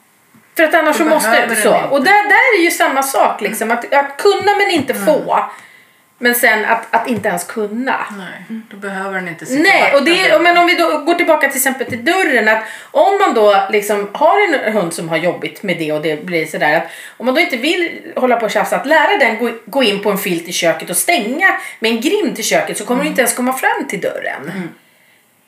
För 0.58 0.64
att 0.64 0.74
annars 0.74 0.96
så 0.96 1.06
måste 1.06 1.56
så. 1.56 1.76
inte. 1.76 1.88
Och 1.90 2.04
där, 2.04 2.24
där 2.30 2.60
är 2.60 2.64
ju 2.64 2.72
samma 2.72 3.04
sak 3.04 3.42
liksom. 3.42 3.72
Att, 3.72 3.94
att 3.94 4.18
kunna 4.18 4.56
men 4.58 4.70
inte 4.70 4.94
få. 4.94 5.40
Men 6.18 6.36
sen 6.36 6.66
att, 6.66 6.96
att 6.96 7.08
inte 7.08 7.30
ens 7.30 7.44
kunna. 7.44 8.06
Nej, 8.18 8.62
då 8.72 8.78
behöver 8.78 9.20
den 9.20 9.28
inte 9.28 9.46
sitta 9.46 9.62
Nej, 9.62 9.94
och 9.94 10.04
det, 10.04 10.12
bredvid. 10.12 10.42
men 10.42 10.58
om 10.58 10.68
vi 10.68 10.76
då 10.76 10.98
går 10.98 11.14
tillbaka 11.14 11.48
till 11.48 11.58
exempel 11.58 11.88
till 11.88 12.06
dörren. 12.06 12.48
Att 12.48 12.64
om 12.92 13.20
man 13.20 13.34
då 13.34 13.68
liksom 13.70 14.10
har 14.14 14.36
en 14.48 14.74
hund 14.74 14.94
som 14.94 15.10
har 15.10 15.18
jobbigt 15.18 15.64
med 15.64 15.78
det 15.80 15.92
och 15.92 16.02
det 16.02 16.26
blir 16.26 16.46
sådär 16.46 16.78
att 16.78 16.88
om 17.18 17.26
man 17.26 17.36
då 17.36 17.42
inte 17.42 17.58
vill 17.58 18.02
hålla 18.16 18.36
på 18.36 18.46
och 18.46 18.52
tjafsa 18.52 18.76
att 18.76 18.86
lära 18.86 19.18
den 19.18 19.38
gå, 19.38 19.52
gå 19.66 19.84
in 19.84 20.04
på 20.04 20.12
en 20.12 20.18
filt 20.18 20.48
i 20.48 20.52
köket 20.52 20.90
och 20.90 20.98
stänga 20.98 21.48
med 21.80 21.92
en 21.92 22.02
grind 22.02 22.36
till 22.36 22.46
köket 22.46 22.78
så 22.78 22.86
kommer 22.86 23.04
du 23.04 23.10
inte 23.10 23.22
ens 23.22 23.34
komma 23.34 23.54
fram 23.54 23.88
till 23.88 24.02
dörren. 24.02 24.70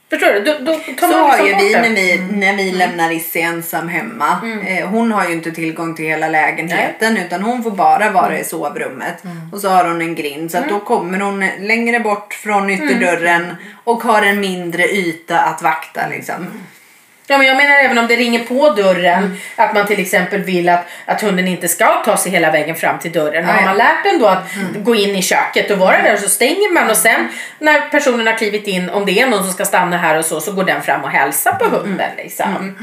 Förstår 0.10 0.34
du? 0.34 0.40
Då, 0.40 0.54
då 0.60 0.74
tar 0.74 1.08
Så 1.08 1.18
man 1.18 1.30
har 1.30 1.38
liksom 1.38 1.48
ju 1.48 1.54
bort 1.54 1.62
vi 1.64 1.90
när 1.90 1.96
vi, 1.96 2.38
när 2.38 2.58
vi 2.58 2.72
lämnar 2.72 3.12
Issi 3.12 3.42
ensam 3.42 3.88
hemma. 3.88 4.42
Eh, 4.68 4.88
hon 4.88 5.12
har 5.12 5.28
ju 5.28 5.34
inte 5.34 5.52
tillgång 5.52 5.96
till 5.96 6.06
hela 6.06 6.28
lägenheten 6.30 7.18
utan 7.18 7.44
hon 7.44 7.64
får 7.64 7.72
bara 7.72 8.10
vara 8.12 8.40
i 8.40 8.44
sovrummet. 8.44 9.24
Och 9.52 9.60
så 9.62 9.70
har 9.70 9.86
hon 9.86 10.02
en 10.02 10.16
grind 10.16 10.52
så 10.52 10.58
att 10.58 10.70
då 10.70 10.80
kommer 10.80 11.20
hon 11.20 11.40
längre 11.60 12.00
bort 12.00 12.34
från 12.34 12.70
ytterdörren 12.70 13.56
och 13.84 14.04
har 14.04 14.22
en 14.22 14.40
mindre 14.40 14.84
yta 14.88 15.40
att 15.40 15.62
vakta 15.62 16.08
liksom. 16.08 16.48
Ja, 17.30 17.38
men 17.38 17.48
jag 17.48 17.58
menar 17.58 17.76
även 17.76 17.98
om 17.98 18.08
det 18.08 18.16
ringer 18.16 18.40
på 18.46 18.70
dörren 18.70 19.24
Mm. 19.24 19.38
att 19.56 19.74
man 19.74 19.86
till 19.88 20.00
exempel 20.00 20.42
vill 20.44 20.70
att, 20.70 20.86
att 21.06 21.22
hunden 21.22 21.48
inte 21.48 21.68
ska 21.68 22.04
ta 22.06 22.18
sig 22.18 22.32
hela 22.32 22.52
vägen 22.52 22.76
fram 22.76 23.00
till 23.00 23.12
dörren. 23.12 23.46
Ja, 23.48 23.54
Har 23.54 23.62
man 23.62 23.78
lärt 23.78 24.04
den 24.04 24.20
då 24.20 24.26
att 24.28 24.56
Mm. 24.56 24.84
gå 24.84 24.96
in 24.96 25.16
i 25.16 25.22
köket 25.22 25.72
och 25.72 25.78
vara 25.78 26.02
där 26.02 26.14
och 26.14 26.20
så 26.20 26.30
stänger 26.30 26.74
man 26.74 26.90
och 26.90 26.98
sen 26.98 27.28
när 27.60 27.90
personen 27.90 28.28
har 28.28 28.34
klivit 28.38 28.68
in, 28.68 28.90
om 28.90 29.06
det 29.06 29.20
är 29.22 29.28
någon 29.28 29.44
som 29.44 29.52
ska 29.54 29.66
stanna 29.66 29.98
här 29.98 30.18
och 30.18 30.26
så, 30.26 30.42
så 30.42 30.52
går 30.52 30.64
den 30.64 30.82
fram 30.82 31.04
och 31.04 31.10
hälsar 31.10 31.52
på 31.54 31.66
Mm. 31.66 31.80
hunden 31.80 32.10
liksom. 32.18 32.76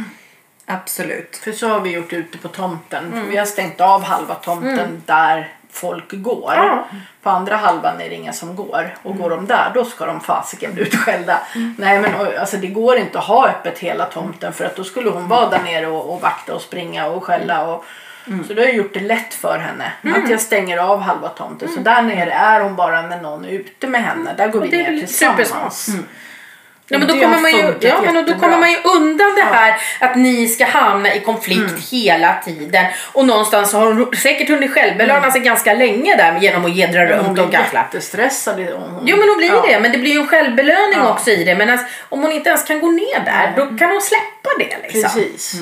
Absolut. 0.67 1.37
För 1.45 1.53
så 1.53 1.69
har 1.69 1.81
vi 1.81 1.91
gjort 1.91 2.13
ute 2.13 2.39
på 2.39 2.49
tomten. 2.49 3.25
Vi 3.31 3.37
har 3.37 3.47
stängt 3.47 3.81
av 3.81 4.03
halva 4.05 4.35
tomten 4.35 5.03
där 5.07 5.49
folk 5.75 6.05
går. 6.23 6.55
Ja. 6.57 6.85
På 7.23 7.31
andra 7.31 7.57
halvan 7.57 8.01
är 8.01 8.09
det 8.09 8.15
ingen 8.15 8.35
som 8.35 8.57
går. 8.57 8.97
Och 9.03 9.17
går 9.19 9.31
de 9.31 9.47
där 9.47 9.71
då 9.75 9.85
ska 9.85 10.07
de 10.07 10.21
fasiken 10.21 10.75
bli 10.75 10.83
utskällda. 10.87 11.41
Nej 11.79 12.01
men 12.01 12.15
och, 12.15 12.35
alltså, 12.35 12.57
det 12.57 12.67
går 12.67 12.97
inte 12.97 13.19
att 13.19 13.25
ha 13.25 13.49
öppet 13.49 13.79
hela 13.79 14.05
tomten 14.05 14.53
för 14.53 14.65
att 14.65 14.77
då 14.77 14.85
skulle 14.85 15.11
hon 15.11 15.29
vara 15.29 15.51
där 15.51 15.63
nere 15.65 15.87
och, 15.87 16.15
och 16.15 16.21
vakta 16.21 16.55
och 16.55 16.61
springa 16.61 17.07
och 17.07 17.25
skälla. 17.25 17.67
Och, 17.67 17.85
Så 18.49 18.55
då 18.55 18.63
har 18.63 18.67
jag 18.67 18.77
gjort 18.77 18.95
det 18.95 19.01
lätt 19.01 19.35
för 19.35 19.59
henne. 19.59 19.93
Att 20.17 20.31
jag 20.31 20.41
stänger 20.41 20.79
av 20.79 21.01
halva 21.01 21.29
tomten. 21.29 21.69
Så 21.69 21.81
där 21.81 22.03
nere 22.03 22.33
är 22.33 22.61
hon 22.61 22.77
bara 22.77 23.03
när 23.03 23.23
någon 23.23 23.45
är 23.45 23.49
ute 23.49 23.87
med 23.87 24.03
henne. 24.05 24.35
Där 24.37 24.49
går 24.49 24.61
Och 24.61 24.67
vi 24.67 24.71
ner 24.83 24.99
tillsammans. 24.99 25.89
Ja, 26.89 26.99
men 26.99 27.09
då 27.09 27.15
kommer 27.15 27.41
man 27.41 27.51
ju, 27.51 27.57
ja, 27.81 28.01
men 28.05 28.15
då 28.15 28.21
jättebra. 28.21 28.41
kommer 28.41 28.59
man 28.59 28.71
ju 28.71 28.77
undan 28.85 29.35
det 29.37 29.43
här 29.57 29.77
att 30.01 30.17
ni 30.17 30.49
ska 30.49 30.65
hamna 30.67 31.15
i 31.15 31.21
konflikt 31.21 31.91
hela 31.91 32.35
tiden. 32.45 32.87
Och 33.13 33.25
någonstans 33.27 33.73
har 33.73 33.87
hon 33.93 34.17
säkert 34.17 34.49
hunnit 34.49 34.71
självbelöna 34.73 35.31
sig 35.31 35.41
ganska 35.41 35.75
länge 35.75 36.17
där 36.17 36.39
genom 36.41 36.65
att 36.65 36.77
jedra 36.77 37.01
Hon 37.01 37.09
runt 37.09 37.39
och 37.39 37.49
blir 37.49 37.59
gaffla. 37.59 37.81
jättestressad. 37.81 38.61
i- 38.61 38.65
Hon, 38.73 39.03
Jo 39.07 39.17
men 39.17 39.29
hon 39.29 39.37
blir 39.39 39.49
Ja. 39.49 39.65
det, 39.69 39.81
men 39.81 39.93
det 39.93 39.99
blir 39.99 40.13
ju 40.13 40.21
en 40.21 40.27
självbelöning 40.27 40.99
Ja. 40.99 41.13
också 41.13 41.31
i 41.31 41.45
det. 41.45 41.55
Men 41.55 41.71
alltså, 41.71 41.87
om 42.09 42.23
hon 42.23 42.33
inte 42.33 42.49
ens 42.49 42.65
kan 42.65 42.81
gå 42.81 42.91
ner 42.91 43.21
där, 43.25 43.53
då 43.57 43.79
kan 43.79 43.91
hon 43.91 44.01
släppa 44.01 44.51
det 44.59 44.77
liksom. 44.83 45.03
Precis. 45.03 45.55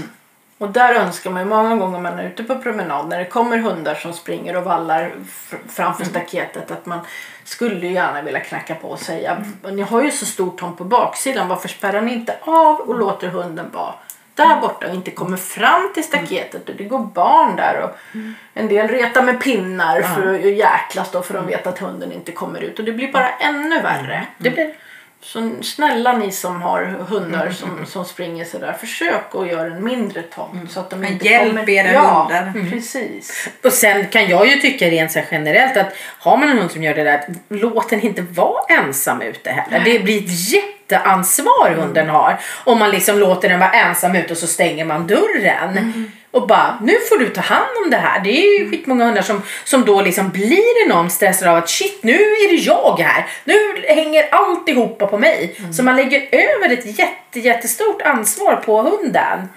Och 0.63 0.71
där 0.71 0.95
önskar 0.95 1.31
man 1.31 1.43
ju 1.43 1.49
många 1.49 1.77
gånger 1.77 1.99
man 1.99 2.19
är 2.19 2.27
ute 2.27 2.45
på 2.45 2.59
promenad 2.59 3.09
när 3.09 3.19
det 3.19 3.25
kommer 3.25 3.59
hundar 3.59 3.95
som 3.95 4.13
springer 4.13 4.57
och 4.57 4.65
vallar 4.65 5.13
fr- 5.27 5.69
framför 5.69 6.05
staketet 6.05 6.71
att 6.71 6.87
man 6.87 7.01
skulle 7.45 7.87
ju 7.87 7.93
gärna 7.93 8.23
vilja 8.23 8.41
knacka 8.41 8.75
på 8.75 8.89
och 8.89 8.99
säga 8.99 9.45
ni 9.73 9.83
har 9.83 10.03
ju 10.03 10.11
så 10.11 10.27
stor 10.27 10.51
tomt 10.51 10.79
på 10.79 10.85
baksidan 10.85 11.49
varför 11.49 11.69
spärrar 11.69 12.01
ni 12.01 12.13
inte 12.13 12.37
av 12.45 12.81
och 12.81 12.99
låter 12.99 13.29
hunden 13.29 13.71
vara 13.73 13.95
där 14.35 14.61
borta 14.61 14.89
och 14.89 14.95
inte 14.95 15.11
kommer 15.11 15.37
fram 15.37 15.93
till 15.95 16.05
staketet? 16.05 16.69
Och 16.69 16.75
det 16.75 16.85
går 16.85 16.99
barn 16.99 17.57
där 17.57 17.81
och 17.83 18.19
en 18.55 18.69
del 18.69 18.89
retar 18.89 19.23
med 19.23 19.41
pinnar 19.41 20.03
för 20.03 20.35
att 20.35 20.45
jäklas 20.45 21.11
då 21.11 21.23
för 21.23 21.35
de 21.35 21.47
vet 21.47 21.67
att 21.67 21.79
hunden 21.79 22.13
inte 22.13 22.33
kommer 22.33 22.61
ut. 22.61 22.79
Och 22.79 22.85
det 22.85 22.93
blir 22.93 23.13
bara 23.13 23.29
ännu 23.29 23.83
värre. 23.83 24.27
Det 24.39 24.51
blir... 24.51 24.75
Så 25.25 25.51
snälla 25.63 26.17
ni 26.17 26.33
som 26.33 26.63
har 26.63 26.85
hundar 26.85 27.51
som, 27.61 27.87
som 27.87 28.05
springer 28.05 28.45
sådär, 28.45 28.73
försök 28.73 29.35
att 29.35 29.49
göra 29.49 29.67
en 29.67 29.85
mindre 29.85 30.23
tomt 30.23 30.73
så 30.73 30.81
att 30.81 30.91
de 30.91 31.05
inte 31.05 31.25
Hjälp 31.25 31.49
kommer... 31.49 31.71
era 31.71 31.93
ja, 31.93 32.29
hundar. 32.31 32.71
precis. 32.71 33.49
Och 33.65 33.73
sen 33.73 34.07
kan 34.07 34.29
jag 34.29 34.47
ju 34.47 34.57
tycka 34.57 34.87
rent 34.87 35.13
så 35.13 35.21
generellt 35.31 35.77
att 35.77 35.93
har 36.19 36.37
man 36.37 36.49
en 36.49 36.59
hund 36.59 36.71
som 36.71 36.83
gör 36.83 36.95
det 36.95 37.05
där, 37.05 37.25
låt 37.49 37.91
den 37.91 38.01
inte 38.01 38.23
vara 38.23 38.63
ensam 38.69 39.23
ute 39.23 39.51
heller. 39.51 39.85
Det 39.85 39.99
blir 39.99 40.25
ett 40.25 40.53
jätteansvar 40.53 41.71
hunden 41.71 42.09
har. 42.09 42.41
Om 42.65 42.79
man 42.79 42.91
liksom 42.91 43.19
låter 43.19 43.49
den 43.49 43.61
vara 43.61 43.71
ensam 43.71 44.17
ute 44.17 44.33
och 44.33 44.39
så 44.39 44.47
stänger 44.47 44.85
man 44.85 45.07
dörren. 45.07 46.13
Och 46.33 46.47
bara, 46.47 46.79
nu 46.83 46.93
får 47.09 47.19
du 47.19 47.29
ta 47.29 47.41
hand 47.41 47.71
om 47.85 47.91
det 47.91 47.97
här. 47.97 48.21
Det 48.21 48.31
är 48.31 48.59
ju 48.59 48.71
skitmånga 48.71 49.05
hundar 49.05 49.23
som, 49.23 49.43
som 49.65 49.85
då 49.85 50.03
liksom 50.03 50.31
blir 50.31 50.87
enormt 50.87 51.13
stressade 51.13 51.51
av 51.51 51.57
att 51.57 51.69
shit, 51.69 52.03
nu 52.03 52.13
är 52.13 52.49
det 52.49 52.63
jag 52.63 52.99
här. 52.99 53.27
Nu 53.45 53.55
hänger 53.89 54.29
alltihopa 54.31 55.07
på 55.07 55.19
mig. 55.19 55.57
Så 55.73 55.83
man 55.83 55.97
lägger 55.97 56.29
över 56.33 56.73
ett 56.73 56.99
jätte, 56.99 57.41
jättestort 57.41 58.03
ansvar 58.03 58.57
på 58.57 58.83
hunden. 58.83 59.49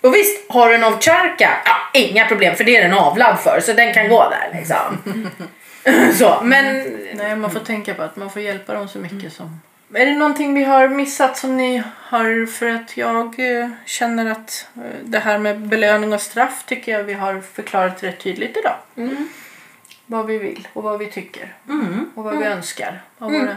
Och 0.00 0.14
visst, 0.14 0.50
har 0.50 0.68
du 0.68 0.74
en 0.74 0.84
ovcharka, 0.84 1.50
ja, 1.64 2.00
inga 2.00 2.26
problem 2.26 2.56
för 2.56 2.64
det 2.64 2.76
är 2.76 2.82
den 2.82 2.98
avlad 2.98 3.40
för. 3.40 3.60
Så 3.60 3.72
den 3.72 3.94
kan 3.94 4.08
gå 4.08 4.30
där 4.30 4.58
liksom. 4.58 4.98
så, 6.18 6.40
men 6.42 6.84
Nej, 7.14 7.36
man 7.36 7.50
får 7.50 7.60
tänka 7.60 7.94
på 7.94 8.02
att 8.02 8.16
man 8.16 8.30
får 8.30 8.42
hjälpa 8.42 8.74
dem 8.74 8.88
så 8.88 8.98
mycket 8.98 9.32
som... 9.32 9.60
Är 9.94 10.06
det 10.06 10.14
någonting 10.14 10.54
vi 10.54 10.64
har 10.64 10.88
missat 10.88 11.38
som 11.38 11.56
ni 11.56 11.82
har... 11.96 12.46
För 12.46 12.70
att 12.70 12.96
jag 12.96 13.60
eh, 13.60 13.70
känner 13.84 14.30
att 14.30 14.66
eh, 14.76 14.82
det 15.02 15.18
här 15.18 15.38
med 15.38 15.60
belöning 15.60 16.12
och 16.12 16.20
straff 16.20 16.64
tycker 16.66 16.92
jag 16.92 17.04
vi 17.04 17.12
har 17.12 17.40
förklarat 17.40 18.02
rätt 18.02 18.20
tydligt 18.20 18.56
idag. 18.56 18.76
Vad 20.06 20.26
vi 20.26 20.38
vill 20.38 20.68
och 20.72 20.82
vad 20.82 20.98
vi 20.98 21.06
tycker. 21.06 21.54
Och 22.14 22.24
vad 22.24 22.38
vi 22.38 22.44
önskar. 22.44 23.02
Av 23.18 23.32
våra... 23.32 23.56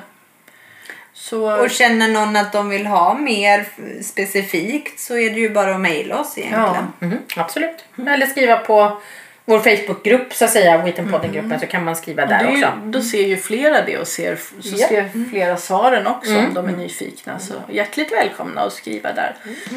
Så... 1.13 1.63
Och 1.63 1.69
känner 1.69 2.07
någon 2.07 2.35
att 2.35 2.51
de 2.51 2.69
vill 2.69 2.85
ha 2.85 3.13
mer 3.13 3.65
specifikt 4.03 4.99
så 4.99 5.17
är 5.17 5.29
det 5.29 5.39
ju 5.39 5.49
bara 5.49 5.75
att 5.75 5.81
mejla 5.81 6.19
oss 6.19 6.37
egentligen. 6.37 6.87
Mhm, 6.99 7.17
absolut. 7.35 7.85
Eller 8.07 8.25
skriva 8.25 8.57
på 8.57 9.01
vår 9.49 9.59
Facebookgrupp 9.59 10.33
så 10.33 10.45
att 10.45 10.51
säga, 10.51 10.77
Wittenpodden-gruppen 10.77 11.59
så 11.59 11.65
kan 11.65 11.83
man 11.83 11.95
skriva 11.95 12.25
där 12.25 12.43
ju, 12.43 12.57
också. 12.65 12.71
då 12.85 13.01
ser 13.01 13.27
ju 13.27 13.37
flera 13.37 13.81
det 13.85 13.97
och 13.97 14.07
ser, 14.07 14.35
så 14.59 14.75
Ja. 14.77 14.87
ser 14.87 15.09
flera 15.29 15.57
svaren 15.57 16.07
också 16.07 16.37
om 16.37 16.53
de 16.53 16.67
är 16.67 16.71
nyfikna. 16.77 17.39
Så 17.39 17.53
hjärtligt 17.69 18.11
välkomna 18.11 18.61
att 18.61 18.73
skriva 18.73 19.13
där. 19.13 19.35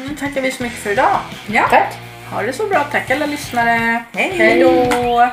Så 0.09 0.15
tackar 0.19 0.41
vi 0.41 0.51
så 0.51 0.63
mycket 0.63 0.79
för 0.79 0.91
idag. 0.91 1.17
Ja. 1.47 1.67
Tack! 1.69 1.93
Ha 2.31 2.41
det 2.41 2.53
så 2.53 2.67
bra. 2.67 2.83
Tack 2.91 3.11
alla 3.11 3.25
lyssnare. 3.25 4.03
Hej. 4.13 4.31
Hej 4.37 4.59
då. 4.59 5.29